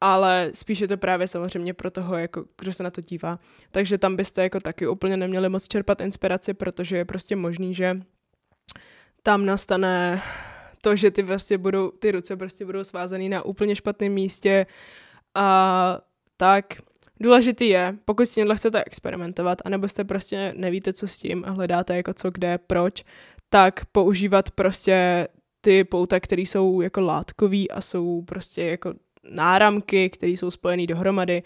ale 0.00 0.50
spíš 0.54 0.80
je 0.80 0.88
to 0.88 0.96
právě 0.96 1.28
samozřejmě 1.28 1.74
pro 1.74 1.90
toho, 1.90 2.16
jako, 2.16 2.44
kdo 2.60 2.72
se 2.72 2.82
na 2.82 2.90
to 2.90 3.00
dívá. 3.00 3.38
Takže 3.70 3.98
tam 3.98 4.16
byste 4.16 4.42
jako 4.42 4.60
taky 4.60 4.88
úplně 4.88 5.16
neměli 5.16 5.48
moc 5.48 5.68
čerpat 5.68 6.00
inspiraci, 6.00 6.54
protože 6.54 6.96
je 6.96 7.04
prostě 7.04 7.36
možný, 7.36 7.74
že 7.74 8.00
tam 9.22 9.46
nastane 9.46 10.22
to, 10.80 10.96
že 10.96 11.10
ty 11.10 11.22
prostě 11.22 11.58
budou, 11.58 11.90
ty 11.90 12.10
ruce 12.10 12.36
prostě 12.36 12.64
budou 12.64 12.84
svázaný 12.84 13.28
na 13.28 13.42
úplně 13.42 13.76
špatném 13.76 14.12
místě. 14.12 14.66
A 15.34 15.98
tak 16.36 16.64
důležitý 17.20 17.68
je, 17.68 17.96
pokud 18.04 18.26
s 18.26 18.34
tímhle 18.34 18.56
chcete 18.56 18.84
experimentovat, 18.84 19.58
anebo 19.64 19.88
jste 19.88 20.04
prostě 20.04 20.54
nevíte, 20.56 20.92
co 20.92 21.08
s 21.08 21.18
tím 21.18 21.44
a 21.46 21.50
hledáte 21.50 21.96
jako 21.96 22.14
co, 22.14 22.30
kde, 22.30 22.58
proč, 22.58 23.04
tak 23.48 23.84
používat 23.92 24.50
prostě 24.50 25.28
ty 25.60 25.84
pouta, 25.84 26.20
které 26.20 26.42
jsou 26.42 26.80
jako 26.80 27.00
látkový 27.00 27.70
a 27.70 27.80
jsou 27.80 28.22
prostě 28.22 28.62
jako 28.62 28.94
náramky, 29.30 30.10
které 30.10 30.32
jsou 30.32 30.50
spojené 30.50 30.86
dohromady. 30.86 31.42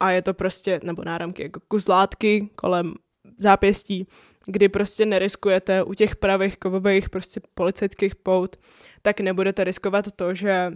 A 0.00 0.10
je 0.10 0.22
to 0.22 0.34
prostě, 0.34 0.80
nebo 0.84 1.04
náramky 1.04 1.42
jako 1.42 1.60
kus 1.68 1.88
látky 1.88 2.50
kolem 2.54 2.94
zápěstí, 3.38 4.06
kdy 4.46 4.68
prostě 4.68 5.06
neriskujete 5.06 5.82
u 5.82 5.94
těch 5.94 6.16
pravých 6.16 6.58
kovových 6.58 7.10
prostě 7.10 7.40
policejských 7.54 8.16
pout, 8.16 8.56
tak 9.02 9.20
nebudete 9.20 9.64
riskovat 9.64 10.12
to, 10.16 10.34
že 10.34 10.72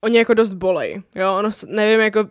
oni 0.00 0.18
jako 0.18 0.34
dost 0.34 0.52
bolej, 0.52 1.02
jo, 1.14 1.36
ono, 1.38 1.50
nevím 1.66 2.00
jako 2.00 2.28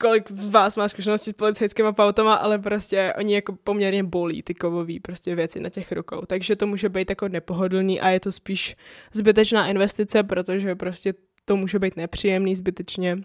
kolik 0.00 0.30
z 0.30 0.48
vás 0.48 0.76
má 0.76 0.88
zkušenosti 0.88 1.30
s 1.30 1.32
policejskými 1.32 1.92
pautama, 1.92 2.34
ale 2.34 2.58
prostě 2.58 3.14
oni 3.18 3.34
jako 3.34 3.56
poměrně 3.64 4.04
bolí 4.04 4.42
ty 4.42 4.54
kovové 4.54 4.94
prostě 5.02 5.34
věci 5.34 5.60
na 5.60 5.70
těch 5.70 5.92
rukou, 5.92 6.22
takže 6.26 6.56
to 6.56 6.66
může 6.66 6.88
být 6.88 7.10
jako 7.10 7.28
nepohodlný 7.28 8.00
a 8.00 8.08
je 8.08 8.20
to 8.20 8.32
spíš 8.32 8.76
zbytečná 9.12 9.66
investice, 9.66 10.22
protože 10.22 10.74
prostě 10.74 11.14
to 11.44 11.56
může 11.56 11.78
být 11.78 11.96
nepříjemný 11.96 12.56
zbytečně. 12.56 13.18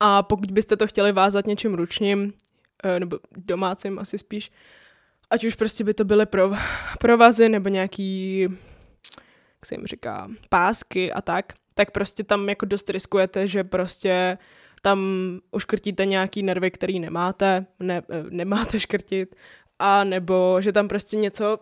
A 0.00 0.22
pokud 0.22 0.50
byste 0.50 0.76
to 0.76 0.86
chtěli 0.86 1.12
vázat 1.12 1.46
něčím 1.46 1.74
ručním, 1.74 2.32
nebo 2.98 3.18
domácím 3.36 3.98
asi 3.98 4.18
spíš, 4.18 4.52
ať 5.30 5.44
už 5.44 5.54
prostě 5.54 5.84
by 5.84 5.94
to 5.94 6.04
byly 6.04 6.26
prov, 6.26 6.58
provazy 6.98 7.48
nebo 7.48 7.68
nějaký, 7.68 8.40
jak 8.40 9.66
se 9.66 9.74
jim 9.74 9.86
říká, 9.86 10.28
pásky 10.48 11.12
a 11.12 11.22
tak, 11.22 11.52
tak 11.74 11.90
prostě 11.90 12.24
tam 12.24 12.48
jako 12.48 12.66
dost 12.66 12.90
riskujete, 12.90 13.48
že 13.48 13.64
prostě 13.64 14.38
tam 14.82 15.00
uškrtíte 15.50 16.06
nějaký 16.06 16.42
nervy, 16.42 16.70
který 16.70 17.00
nemáte, 17.00 17.66
ne, 17.80 18.02
eh, 18.10 18.24
nemáte 18.30 18.80
škrtit, 18.80 19.36
a 19.78 20.04
nebo 20.04 20.60
že 20.60 20.72
tam 20.72 20.88
prostě 20.88 21.16
něco 21.16 21.58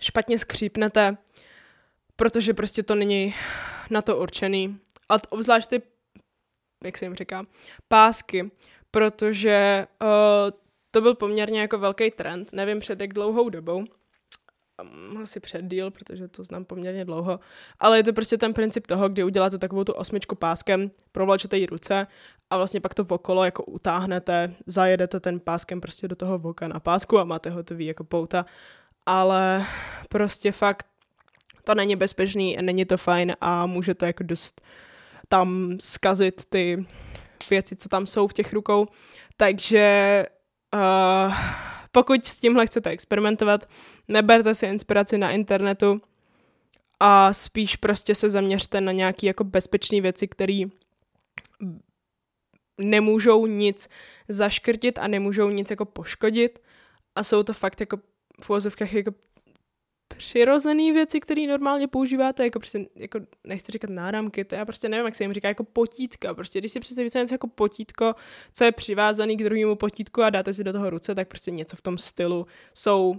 špatně 0.00 0.38
skřípnete, 0.38 1.16
protože 2.16 2.54
prostě 2.54 2.82
to 2.82 2.94
není 2.94 3.34
na 3.90 4.02
to 4.02 4.16
určený. 4.16 4.78
A 5.08 5.14
obzvlášť 5.28 5.70
ty, 5.70 5.82
jak 6.84 6.98
se 6.98 7.04
jim 7.04 7.14
říká, 7.14 7.46
pásky, 7.88 8.50
protože 8.90 9.86
uh, 10.02 10.08
to 10.90 11.00
byl 11.00 11.14
poměrně 11.14 11.60
jako 11.60 11.78
velký 11.78 12.10
trend, 12.10 12.52
nevím 12.52 12.78
před 12.78 13.00
jak 13.00 13.14
dlouhou 13.14 13.48
dobou, 13.48 13.76
um, 13.78 15.22
asi 15.22 15.40
před 15.40 15.64
díl, 15.64 15.90
protože 15.90 16.28
to 16.28 16.44
znám 16.44 16.64
poměrně 16.64 17.04
dlouho, 17.04 17.40
ale 17.78 17.98
je 17.98 18.04
to 18.04 18.12
prostě 18.12 18.38
ten 18.38 18.54
princip 18.54 18.86
toho, 18.86 19.08
kdy 19.08 19.24
uděláte 19.24 19.58
takovou 19.58 19.84
tu 19.84 19.92
osmičku 19.92 20.34
páskem, 20.34 20.90
provlačete 21.12 21.58
jí 21.58 21.66
ruce 21.66 22.06
a 22.50 22.56
vlastně 22.56 22.80
pak 22.80 22.94
to 22.94 23.04
okolo 23.08 23.44
jako 23.44 23.64
utáhnete, 23.64 24.54
zajedete 24.66 25.20
ten 25.20 25.40
páskem 25.40 25.80
prostě 25.80 26.08
do 26.08 26.16
toho 26.16 26.38
voka 26.38 26.68
na 26.68 26.80
pásku 26.80 27.18
a 27.18 27.24
máte 27.24 27.50
hotový 27.50 27.86
jako 27.86 28.04
pouta, 28.04 28.46
ale 29.06 29.66
prostě 30.08 30.52
fakt 30.52 30.86
to 31.64 31.74
není 31.74 31.96
bezpečný, 31.96 32.56
není 32.60 32.84
to 32.84 32.96
fajn 32.96 33.36
a 33.40 33.66
může 33.66 33.94
to 33.94 34.06
jako 34.06 34.22
dost 34.22 34.60
tam 35.28 35.76
skazit 35.80 36.42
ty 36.48 36.86
věci, 37.50 37.76
co 37.76 37.88
tam 37.88 38.06
jsou 38.06 38.28
v 38.28 38.32
těch 38.32 38.52
rukou. 38.52 38.86
Takže 39.36 40.26
uh, 40.74 41.34
pokud 41.92 42.26
s 42.26 42.40
tímhle 42.40 42.66
chcete 42.66 42.90
experimentovat, 42.90 43.68
neberte 44.08 44.54
si 44.54 44.66
inspiraci 44.66 45.18
na 45.18 45.30
internetu 45.30 46.00
a 47.00 47.32
spíš 47.32 47.76
prostě 47.76 48.14
se 48.14 48.30
zaměřte 48.30 48.80
na 48.80 48.92
nějaké 48.92 49.26
jako 49.26 49.44
bezpečné 49.44 50.00
věci, 50.00 50.28
které 50.28 50.62
nemůžou 52.78 53.46
nic 53.46 53.88
zaškrtit 54.28 54.98
a 54.98 55.08
nemůžou 55.08 55.50
nic 55.50 55.70
jako 55.70 55.84
poškodit 55.84 56.58
a 57.14 57.24
jsou 57.24 57.42
to 57.42 57.52
fakt 57.52 57.80
jako 57.80 57.96
v 58.42 58.50
jako 58.92 59.10
přirozené 60.16 60.92
věci, 60.92 61.20
které 61.20 61.46
normálně 61.46 61.88
používáte, 61.88 62.44
jako 62.44 62.58
prostě, 62.58 62.86
jako 62.94 63.20
nechci 63.44 63.72
říkat 63.72 63.90
náramky, 63.90 64.44
to 64.44 64.54
já 64.54 64.64
prostě 64.64 64.88
nevím, 64.88 65.06
jak 65.06 65.14
se 65.14 65.24
jim 65.24 65.32
říká, 65.32 65.48
jako 65.48 65.64
potítka. 65.64 66.34
Prostě 66.34 66.58
když 66.58 66.72
si 66.72 66.80
představíte 66.80 67.18
něco 67.18 67.34
jako 67.34 67.46
potítko, 67.46 68.14
co 68.52 68.64
je 68.64 68.72
přivázaný 68.72 69.36
k 69.36 69.44
druhému 69.44 69.76
potítku 69.76 70.22
a 70.22 70.30
dáte 70.30 70.54
si 70.54 70.64
do 70.64 70.72
toho 70.72 70.90
ruce, 70.90 71.14
tak 71.14 71.28
prostě 71.28 71.50
něco 71.50 71.76
v 71.76 71.82
tom 71.82 71.98
stylu 71.98 72.46
jsou 72.74 73.14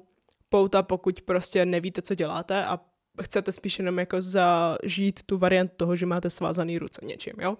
pouta, 0.49 0.83
pokud 0.83 1.21
prostě 1.21 1.65
nevíte, 1.65 2.01
co 2.01 2.15
děláte 2.15 2.65
a 2.65 2.79
chcete 3.21 3.51
spíš 3.51 3.79
jenom 3.79 3.99
jako 3.99 4.21
zažít 4.21 5.23
tu 5.23 5.37
variantu 5.37 5.73
toho, 5.77 5.95
že 5.95 6.05
máte 6.05 6.29
svázaný 6.29 6.77
ruce 6.77 7.01
něčím, 7.05 7.33
jo. 7.39 7.57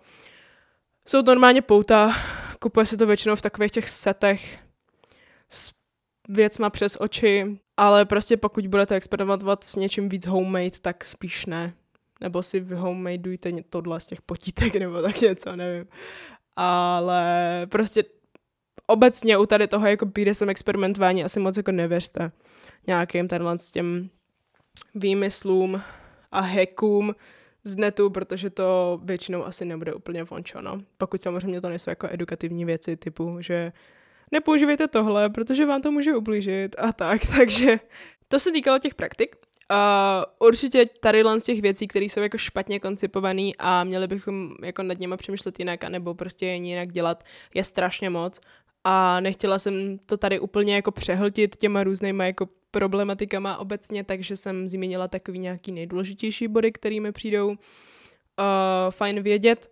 Jsou 1.08 1.22
to 1.22 1.32
normálně 1.32 1.62
pouta, 1.62 2.16
kupuje 2.60 2.86
se 2.86 2.98
to 2.98 3.08
většinou 3.08 3.36
v 3.36 3.42
takových 3.42 3.72
těch 3.72 3.90
setech 3.90 4.60
s 5.50 5.81
věcma 6.30 6.70
přes 6.70 6.98
oči, 7.00 7.60
ale 7.78 8.06
prostě 8.06 8.38
pokud 8.38 8.68
budete 8.68 8.96
experimentovat 8.96 9.64
s 9.64 9.76
něčím 9.76 10.10
víc 10.10 10.26
homemade, 10.26 10.80
tak 10.82 11.06
spíš 11.06 11.46
ne. 11.46 11.74
Nebo 12.22 12.44
si 12.44 12.60
homemadeujte 12.60 13.52
tohle 13.70 14.00
z 14.00 14.08
těch 14.08 14.22
potítek 14.22 14.76
nebo 14.76 15.02
tak 15.02 15.22
něco, 15.22 15.56
nevím. 15.56 15.88
Ale 16.56 17.68
prostě 17.72 18.04
obecně 18.88 19.38
u 19.38 19.46
tady 19.46 19.68
toho 19.68 19.88
jako 19.88 20.06
BDSM 20.06 20.50
experimentování 20.50 21.24
asi 21.24 21.40
moc 21.40 21.58
jako 21.58 21.72
nevěřte 21.72 22.32
nějakým 22.88 23.28
tenhle 23.28 23.58
s 23.58 23.72
těm 23.72 24.10
výmyslům 24.96 25.82
a 26.32 26.40
hackům 26.40 27.16
z 27.64 27.76
netu, 27.76 28.10
protože 28.10 28.50
to 28.50 29.00
většinou 29.04 29.46
asi 29.46 29.66
nebude 29.66 29.94
úplně 29.94 30.24
vončo, 30.24 30.62
no. 30.62 30.78
Pokud 30.98 31.22
samozřejmě 31.22 31.62
to 31.62 31.70
nejsou 31.70 31.90
jako 31.90 32.08
edukativní 32.12 32.66
věci 32.66 32.98
typu, 32.98 33.38
že 33.40 33.72
nepoužívejte 34.32 34.88
tohle, 34.88 35.30
protože 35.30 35.66
vám 35.66 35.82
to 35.82 35.92
může 35.92 36.16
ublížit 36.16 36.76
a 36.78 36.94
tak, 36.94 37.22
takže 37.38 37.80
to 38.28 38.40
se 38.40 38.52
týkalo 38.52 38.80
těch 38.80 38.96
praktik. 38.96 39.36
Uh, 39.72 40.48
určitě 40.48 40.86
tady 41.00 41.24
z 41.38 41.44
těch 41.44 41.62
věcí, 41.62 41.88
které 41.88 42.06
jsou 42.06 42.20
jako 42.20 42.38
špatně 42.38 42.80
koncipované 42.80 43.52
a 43.60 43.84
měli 43.84 44.08
bychom 44.08 44.52
jako 44.64 44.84
nad 44.84 45.00
něma 45.00 45.18
přemýšlet 45.18 45.60
jinak, 45.60 45.84
anebo 45.84 46.14
prostě 46.14 46.46
je 46.46 46.56
jinak 46.56 46.92
dělat, 46.92 47.24
je 47.54 47.64
strašně 47.64 48.10
moc. 48.10 48.42
A 48.84 49.20
nechtěla 49.20 49.60
jsem 49.60 50.00
to 50.06 50.18
tady 50.18 50.40
úplně 50.40 50.76
jako 50.76 50.92
přehltit 50.92 51.56
těma 51.56 51.84
různýma 51.84 52.26
jako 52.26 52.50
problematikama 52.72 53.58
obecně, 53.58 54.04
takže 54.04 54.38
jsem 54.38 54.68
zmínila 54.68 55.08
takový 55.08 55.40
nějaký 55.40 55.72
nejdůležitější 55.72 56.48
body, 56.48 56.72
které 56.72 57.00
mi 57.00 57.12
přijdou 57.12 57.48
uh, 57.48 57.56
fajn 58.90 59.22
vědět. 59.22 59.72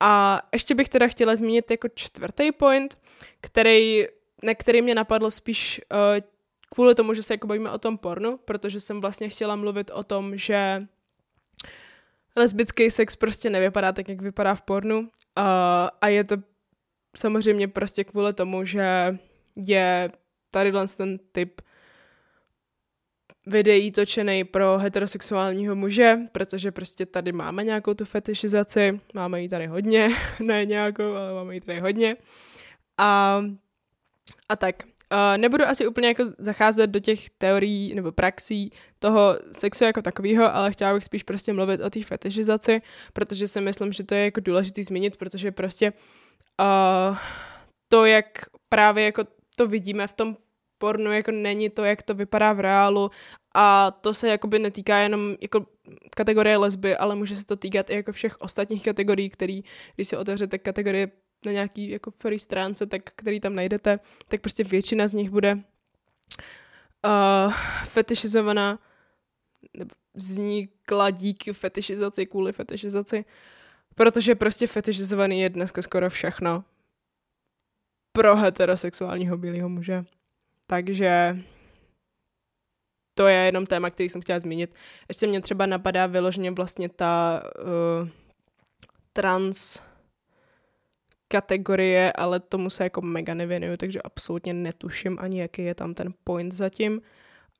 A 0.00 0.42
ještě 0.52 0.74
bych 0.74 0.88
teda 0.88 1.08
chtěla 1.08 1.36
zmínit 1.36 1.70
jako 1.70 1.88
čtvrtý 1.94 2.52
point, 2.52 2.98
který, 3.40 4.06
na 4.42 4.54
který 4.54 4.82
mě 4.82 4.94
napadlo 4.94 5.30
spíš 5.30 5.80
uh, 5.92 6.26
kvůli 6.74 6.94
tomu, 6.94 7.14
že 7.14 7.22
se 7.22 7.34
jako 7.34 7.46
bavíme 7.46 7.70
o 7.70 7.78
tom 7.78 7.98
pornu, 7.98 8.36
protože 8.36 8.80
jsem 8.80 9.00
vlastně 9.00 9.28
chtěla 9.28 9.56
mluvit 9.56 9.90
o 9.90 10.04
tom, 10.04 10.36
že 10.36 10.86
lesbický 12.36 12.90
sex 12.90 13.16
prostě 13.16 13.50
nevypadá 13.50 13.92
tak, 13.92 14.08
jak 14.08 14.22
vypadá 14.22 14.54
v 14.54 14.62
pornu. 14.62 14.98
Uh, 14.98 15.06
a 16.00 16.08
je 16.08 16.24
to 16.24 16.36
samozřejmě 17.16 17.68
prostě 17.68 18.04
kvůli 18.04 18.32
tomu, 18.32 18.64
že 18.64 19.16
je 19.56 20.12
tady 20.50 20.72
ten 20.96 21.18
typ 21.32 21.60
videí 23.46 23.92
točený 23.92 24.44
pro 24.44 24.78
heterosexuálního 24.78 25.74
muže, 25.74 26.18
protože 26.32 26.72
prostě 26.72 27.06
tady 27.06 27.32
máme 27.32 27.64
nějakou 27.64 27.94
tu 27.94 28.04
fetišizaci, 28.04 29.00
máme 29.14 29.42
ji 29.42 29.48
tady 29.48 29.66
hodně, 29.66 30.10
ne 30.40 30.64
nějakou, 30.64 31.14
ale 31.14 31.34
máme 31.34 31.54
ji 31.54 31.60
tady 31.60 31.80
hodně. 31.80 32.16
A, 32.98 33.42
a 34.48 34.56
tak. 34.56 34.76
Nebudu 35.36 35.64
asi 35.64 35.86
úplně 35.86 36.08
jako 36.08 36.24
zacházet 36.38 36.90
do 36.90 37.00
těch 37.00 37.30
teorií 37.30 37.94
nebo 37.94 38.12
praxí 38.12 38.70
toho 38.98 39.38
sexu 39.52 39.84
jako 39.84 40.02
takového, 40.02 40.54
ale 40.54 40.72
chtěla 40.72 40.94
bych 40.94 41.04
spíš 41.04 41.22
prostě 41.22 41.52
mluvit 41.52 41.80
o 41.80 41.90
té 41.90 42.02
fetišizaci, 42.02 42.82
protože 43.12 43.48
si 43.48 43.60
myslím, 43.60 43.92
že 43.92 44.04
to 44.04 44.14
je 44.14 44.24
jako 44.24 44.40
důležité 44.40 44.82
zmínit, 44.82 45.16
protože 45.16 45.52
prostě 45.52 45.92
uh, 46.60 47.16
to, 47.88 48.04
jak 48.04 48.26
právě 48.68 49.04
jako 49.04 49.24
to 49.56 49.66
vidíme 49.66 50.06
v 50.06 50.12
tom 50.12 50.36
pornu 50.78 51.12
jako 51.12 51.30
není 51.30 51.70
to, 51.70 51.84
jak 51.84 52.02
to 52.02 52.14
vypadá 52.14 52.52
v 52.52 52.60
reálu 52.60 53.10
a 53.54 53.90
to 53.90 54.14
se 54.14 54.28
jakoby 54.28 54.58
netýká 54.58 54.98
jenom 54.98 55.36
jako 55.40 55.66
kategorie 56.16 56.56
lesby, 56.56 56.96
ale 56.96 57.14
může 57.14 57.36
se 57.36 57.46
to 57.46 57.56
týkat 57.56 57.90
i 57.90 57.94
jako 57.94 58.12
všech 58.12 58.40
ostatních 58.40 58.82
kategorií, 58.82 59.30
který, 59.30 59.64
když 59.94 60.08
si 60.08 60.16
otevřete 60.16 60.58
kategorie 60.58 61.10
na 61.46 61.52
nějaký 61.52 61.90
jako 61.90 62.10
free 62.10 62.38
stránce, 62.38 62.86
tak 62.86 63.02
který 63.16 63.40
tam 63.40 63.54
najdete, 63.54 64.00
tak 64.28 64.40
prostě 64.40 64.64
většina 64.64 65.08
z 65.08 65.12
nich 65.12 65.30
bude 65.30 65.54
uh, 65.54 67.52
fetišizovaná 67.84 68.78
nebo 69.76 69.94
vznikla 70.14 71.10
díky 71.10 71.52
fetišizaci, 71.52 72.26
kvůli 72.26 72.52
fetišizaci, 72.52 73.24
Protože 73.96 74.34
prostě 74.34 74.66
fetišizovaný 74.66 75.40
je 75.40 75.50
dneska 75.50 75.82
skoro 75.82 76.10
všechno 76.10 76.64
pro 78.12 78.36
heterosexuálního 78.36 79.38
bílého 79.38 79.68
muže. 79.68 80.04
Takže 80.66 81.38
to 83.14 83.26
je 83.26 83.36
jenom 83.36 83.66
téma, 83.66 83.90
který 83.90 84.08
jsem 84.08 84.20
chtěla 84.20 84.40
zmínit. 84.40 84.74
Ještě 85.08 85.26
mě 85.26 85.40
třeba 85.40 85.66
napadá 85.66 86.06
vyloženě 86.06 86.50
vlastně 86.50 86.88
ta 86.88 87.42
uh, 88.02 88.08
trans 89.12 89.82
kategorie, 91.28 92.12
ale 92.12 92.40
tomu 92.40 92.70
se 92.70 92.84
jako 92.84 93.00
mega 93.00 93.34
nevěnuju, 93.34 93.76
takže 93.76 94.02
absolutně 94.02 94.54
netuším 94.54 95.18
ani, 95.20 95.40
jaký 95.40 95.64
je 95.64 95.74
tam 95.74 95.94
ten 95.94 96.14
point 96.24 96.54
zatím, 96.54 97.00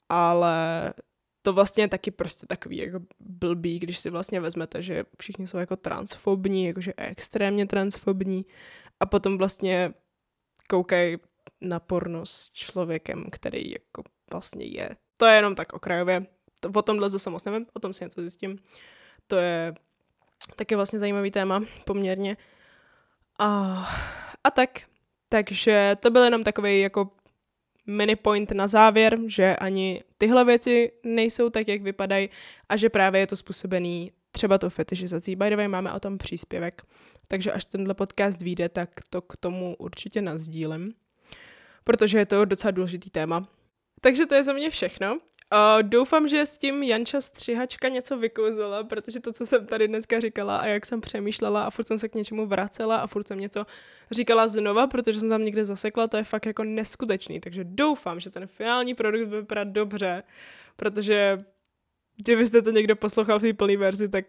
ale 0.09 0.95
to 1.43 1.53
vlastně 1.53 1.85
je 1.85 1.89
taky 1.89 2.11
prostě 2.11 2.47
takový 2.47 2.77
jako 2.77 3.01
blbý, 3.21 3.79
když 3.79 3.99
si 3.99 4.11
vlastně 4.11 4.41
vezmete, 4.41 4.83
že 4.83 5.05
všichni 5.21 5.47
jsou 5.47 5.59
jako 5.59 5.77
transfobní, 5.77 6.67
jakože 6.67 6.93
extrémně 6.97 7.67
transfobní 7.67 8.47
a 9.01 9.07
potom 9.07 9.39
vlastně 9.39 9.93
koukají 10.69 11.17
na 11.61 11.81
porno 11.81 12.27
s 12.27 12.51
člověkem, 12.51 13.25
který 13.33 13.71
jako 13.71 14.03
vlastně 14.31 14.65
je. 14.65 14.97
To 15.17 15.27
je 15.27 15.37
jenom 15.37 15.55
tak 15.55 15.73
okrajově. 15.73 16.27
To, 16.61 16.71
o 16.75 16.83
tomhle 16.83 17.11
zase 17.11 17.31
moc 17.31 17.45
nevím, 17.45 17.67
o 17.73 17.81
tom 17.81 17.93
si 17.93 18.05
něco 18.05 18.21
zjistím. 18.21 18.59
To 19.27 19.37
je 19.37 19.75
taky 20.57 20.75
vlastně 20.75 20.99
zajímavý 20.99 21.31
téma 21.31 21.65
poměrně. 21.85 22.37
A, 23.39 23.49
a 24.45 24.51
tak. 24.51 24.71
Takže 25.29 25.97
to 26.01 26.11
byl 26.11 26.25
jenom 26.25 26.45
takový 26.45 26.81
jako 26.81 27.11
mini 27.87 28.17
point 28.17 28.53
na 28.53 28.67
závěr, 28.67 29.19
že 29.27 29.57
ani 29.57 30.05
tyhle 30.19 30.45
věci 30.45 30.93
nejsou 31.03 31.51
tak, 31.51 31.69
jak 31.69 31.83
vypadají 31.83 32.31
a 32.69 32.77
že 32.77 32.91
právě 32.91 33.21
je 33.21 33.27
to 33.27 33.37
způsobený 33.37 34.13
třeba 34.31 34.59
to 34.59 34.71
fetišizací. 34.71 35.37
By 35.37 35.51
the 35.51 35.57
way, 35.57 35.69
máme 35.69 35.93
o 35.93 36.01
tom 36.01 36.19
příspěvek, 36.19 36.83
takže 37.29 37.53
až 37.53 37.65
tenhle 37.65 37.95
podcast 37.95 38.43
vyjde, 38.43 38.69
tak 38.69 38.91
to 39.11 39.23
k 39.23 39.37
tomu 39.37 39.77
určitě 39.79 40.23
nazdílím, 40.23 40.95
protože 41.87 42.19
je 42.19 42.27
to 42.27 42.45
docela 42.45 42.71
důležitý 42.71 43.11
téma. 43.11 43.49
Takže 44.01 44.27
to 44.27 44.35
je 44.35 44.45
za 44.45 44.53
mě 44.53 44.71
všechno. 44.71 45.15
Uh, 45.15 45.83
doufám, 45.83 46.29
že 46.29 46.47
s 46.47 46.59
tím 46.59 46.83
Janča 46.83 47.21
Střihačka 47.21 47.89
něco 47.89 48.19
vykouzela, 48.19 48.85
protože 48.85 49.21
to, 49.21 49.33
co 49.33 49.47
jsem 49.47 49.67
tady 49.67 49.89
dneska 49.89 50.21
říkala 50.21 50.57
a 50.57 50.67
jak 50.67 50.87
jsem 50.87 51.01
přemýšlela 51.01 51.65
a 51.65 51.71
furt 51.71 51.85
jsem 51.85 51.99
se 51.99 52.09
k 52.09 52.15
něčemu 52.15 52.47
vracela 52.47 52.97
a 52.97 53.07
furt 53.07 53.29
jsem 53.29 53.41
něco 53.41 53.67
říkala 54.11 54.49
znova, 54.49 54.87
protože 54.87 55.21
jsem 55.21 55.31
tam 55.31 55.45
někde 55.45 55.65
zasekla, 55.65 56.09
to 56.09 56.17
je 56.17 56.25
fakt 56.25 56.47
jako 56.47 56.65
neskutečný. 56.65 57.41
Takže 57.41 57.65
doufám, 57.65 58.21
že 58.21 58.31
ten 58.31 58.47
finální 58.47 58.95
produkt 58.95 59.29
vypadat 59.29 59.69
dobře, 59.69 60.23
protože 60.77 61.45
kdybyste 62.17 62.63
to 62.63 62.71
někdo 62.71 62.97
poslouchal 62.97 63.39
v 63.39 63.43
té 63.43 63.53
plné 63.53 63.77
verzi, 63.77 64.09
tak 64.09 64.25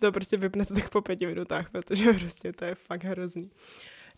to 0.00 0.12
prostě 0.12 0.36
vypnete 0.36 0.74
tak 0.74 0.90
po 0.90 1.00
pěti 1.00 1.26
minutách, 1.26 1.70
protože 1.70 2.12
prostě 2.12 2.52
to 2.52 2.64
je 2.64 2.74
fakt 2.74 3.04
hrozný. 3.04 3.50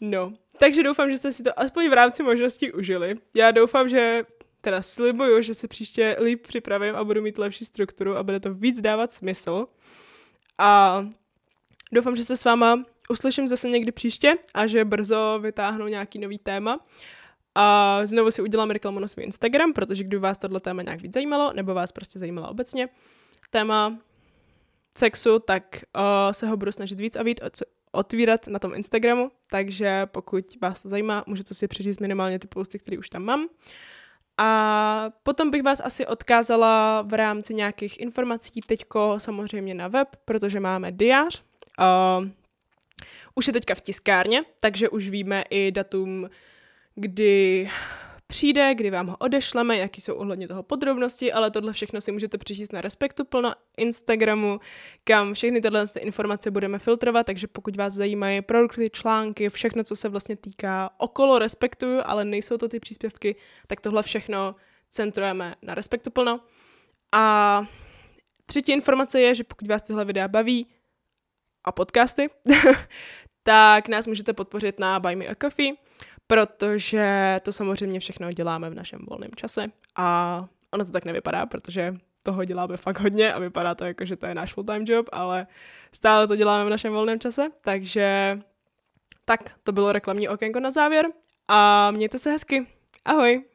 No, 0.04 0.32
takže 0.58 0.82
doufám, 0.82 1.10
že 1.10 1.18
jste 1.18 1.32
si 1.32 1.42
to 1.42 1.60
aspoň 1.60 1.90
v 1.90 1.92
rámci 1.92 2.22
možností 2.22 2.72
užili. 2.72 3.14
Já 3.34 3.50
doufám, 3.50 3.88
že 3.88 4.24
teda 4.60 4.82
slibuju, 4.82 5.42
že 5.42 5.54
se 5.54 5.68
příště 5.68 6.16
líp 6.22 6.46
připravím 6.46 6.94
a 6.94 7.04
budu 7.04 7.22
mít 7.22 7.38
lepší 7.38 7.64
strukturu 7.64 8.16
a 8.16 8.22
bude 8.22 8.40
to 8.40 8.54
víc 8.54 8.80
dávat 8.80 9.12
smysl. 9.12 9.66
A 10.58 11.02
doufám, 11.92 12.16
že 12.16 12.24
se 12.24 12.36
s 12.36 12.44
váma 12.44 12.84
uslyším 13.10 13.48
zase 13.48 13.68
někdy 13.68 13.92
příště 13.92 14.34
a 14.54 14.66
že 14.66 14.84
brzo 14.84 15.38
vytáhnu 15.42 15.88
nějaký 15.88 16.18
nový 16.18 16.38
téma. 16.38 16.86
A 17.54 18.00
znovu 18.06 18.30
si 18.30 18.42
udělám 18.42 18.70
reklamu 18.70 18.98
na 18.98 19.08
svůj 19.08 19.24
Instagram, 19.24 19.72
protože 19.72 20.04
kdyby 20.04 20.20
vás 20.20 20.38
tohle 20.38 20.60
téma 20.60 20.82
nějak 20.82 21.00
víc 21.00 21.14
zajímalo, 21.14 21.52
nebo 21.52 21.74
vás 21.74 21.92
prostě 21.92 22.18
zajímalo 22.18 22.50
obecně 22.50 22.88
téma 23.50 23.98
sexu, 24.96 25.38
tak 25.38 25.84
uh, 25.96 26.32
se 26.32 26.46
ho 26.46 26.56
budu 26.56 26.72
snažit 26.72 27.00
víc 27.00 27.16
a 27.16 27.22
víc 27.22 27.38
otvírat 27.92 28.46
na 28.46 28.58
tom 28.58 28.74
Instagramu, 28.74 29.30
takže 29.50 30.06
pokud 30.06 30.44
vás 30.62 30.82
to 30.82 30.88
zajímá, 30.88 31.24
můžete 31.26 31.54
si 31.54 31.68
přečíst 31.68 32.00
minimálně 32.00 32.38
ty 32.38 32.46
posty, 32.46 32.78
které 32.78 32.98
už 32.98 33.10
tam 33.10 33.22
mám. 33.22 33.48
A 34.38 35.10
potom 35.22 35.50
bych 35.50 35.62
vás 35.62 35.80
asi 35.84 36.06
odkázala 36.06 37.02
v 37.02 37.14
rámci 37.14 37.54
nějakých 37.54 38.00
informací 38.00 38.60
teďko 38.66 39.14
samozřejmě 39.18 39.74
na 39.74 39.88
web, 39.88 40.08
protože 40.24 40.60
máme 40.60 40.92
diář. 40.92 41.42
Uh, 42.20 42.28
už 43.34 43.46
je 43.46 43.52
teďka 43.52 43.74
v 43.74 43.80
tiskárně, 43.80 44.44
takže 44.60 44.88
už 44.88 45.08
víme 45.08 45.44
i 45.50 45.72
datum, 45.72 46.28
kdy 46.94 47.70
přijde, 48.32 48.74
kdy 48.74 48.90
vám 48.90 49.06
ho 49.06 49.16
odešleme, 49.16 49.76
jaký 49.76 50.00
jsou 50.00 50.14
ohledně 50.14 50.48
toho 50.48 50.62
podrobnosti, 50.62 51.32
ale 51.32 51.50
tohle 51.50 51.72
všechno 51.72 52.00
si 52.00 52.12
můžete 52.12 52.38
přečíst 52.38 52.72
na 52.72 52.80
Respektu 52.80 53.24
plno 53.24 53.52
Instagramu, 53.76 54.60
kam 55.04 55.34
všechny 55.34 55.60
tyhle 55.60 55.84
informace 56.00 56.50
budeme 56.50 56.78
filtrovat, 56.78 57.26
takže 57.26 57.46
pokud 57.46 57.76
vás 57.76 57.94
zajímají 57.94 58.42
produkty, 58.42 58.90
články, 58.90 59.48
všechno, 59.48 59.84
co 59.84 59.96
se 59.96 60.08
vlastně 60.08 60.36
týká 60.36 60.90
okolo 60.98 61.38
Respektu, 61.38 61.86
ale 62.04 62.24
nejsou 62.24 62.58
to 62.58 62.68
ty 62.68 62.80
příspěvky, 62.80 63.36
tak 63.66 63.80
tohle 63.80 64.02
všechno 64.02 64.54
centrujeme 64.90 65.54
na 65.62 65.74
Respektu 65.74 66.10
plno. 66.10 66.40
A 67.12 67.66
třetí 68.46 68.72
informace 68.72 69.20
je, 69.20 69.34
že 69.34 69.44
pokud 69.44 69.68
vás 69.68 69.82
tyhle 69.82 70.04
videa 70.04 70.28
baví 70.28 70.66
a 71.64 71.72
podcasty, 71.72 72.30
tak 73.42 73.88
nás 73.88 74.06
můžete 74.06 74.32
podpořit 74.32 74.78
na 74.78 75.00
Buy 75.00 75.16
Me 75.16 75.26
a 75.26 75.34
Coffee, 75.34 75.72
protože 76.32 77.40
to 77.42 77.52
samozřejmě 77.52 78.00
všechno 78.00 78.32
děláme 78.32 78.70
v 78.70 78.74
našem 78.74 79.00
volném 79.08 79.30
čase 79.36 79.66
a 79.96 80.48
ono 80.70 80.84
to 80.84 80.90
tak 80.90 81.04
nevypadá, 81.04 81.46
protože 81.46 81.94
toho 82.22 82.44
děláme 82.44 82.76
fakt 82.76 83.00
hodně 83.00 83.32
a 83.32 83.38
vypadá 83.38 83.74
to 83.74 83.84
jako, 83.84 84.04
že 84.04 84.16
to 84.16 84.26
je 84.26 84.34
náš 84.34 84.54
full-time 84.54 84.84
job, 84.88 85.06
ale 85.12 85.46
stále 85.92 86.28
to 86.28 86.36
děláme 86.36 86.64
v 86.64 86.70
našem 86.70 86.92
volném 86.92 87.20
čase, 87.20 87.48
takže 87.60 88.38
tak, 89.24 89.54
to 89.62 89.72
bylo 89.72 89.92
reklamní 89.92 90.28
okénko 90.28 90.60
na 90.60 90.70
závěr 90.70 91.06
a 91.48 91.90
mějte 91.90 92.18
se 92.18 92.30
hezky. 92.30 92.66
Ahoj! 93.04 93.51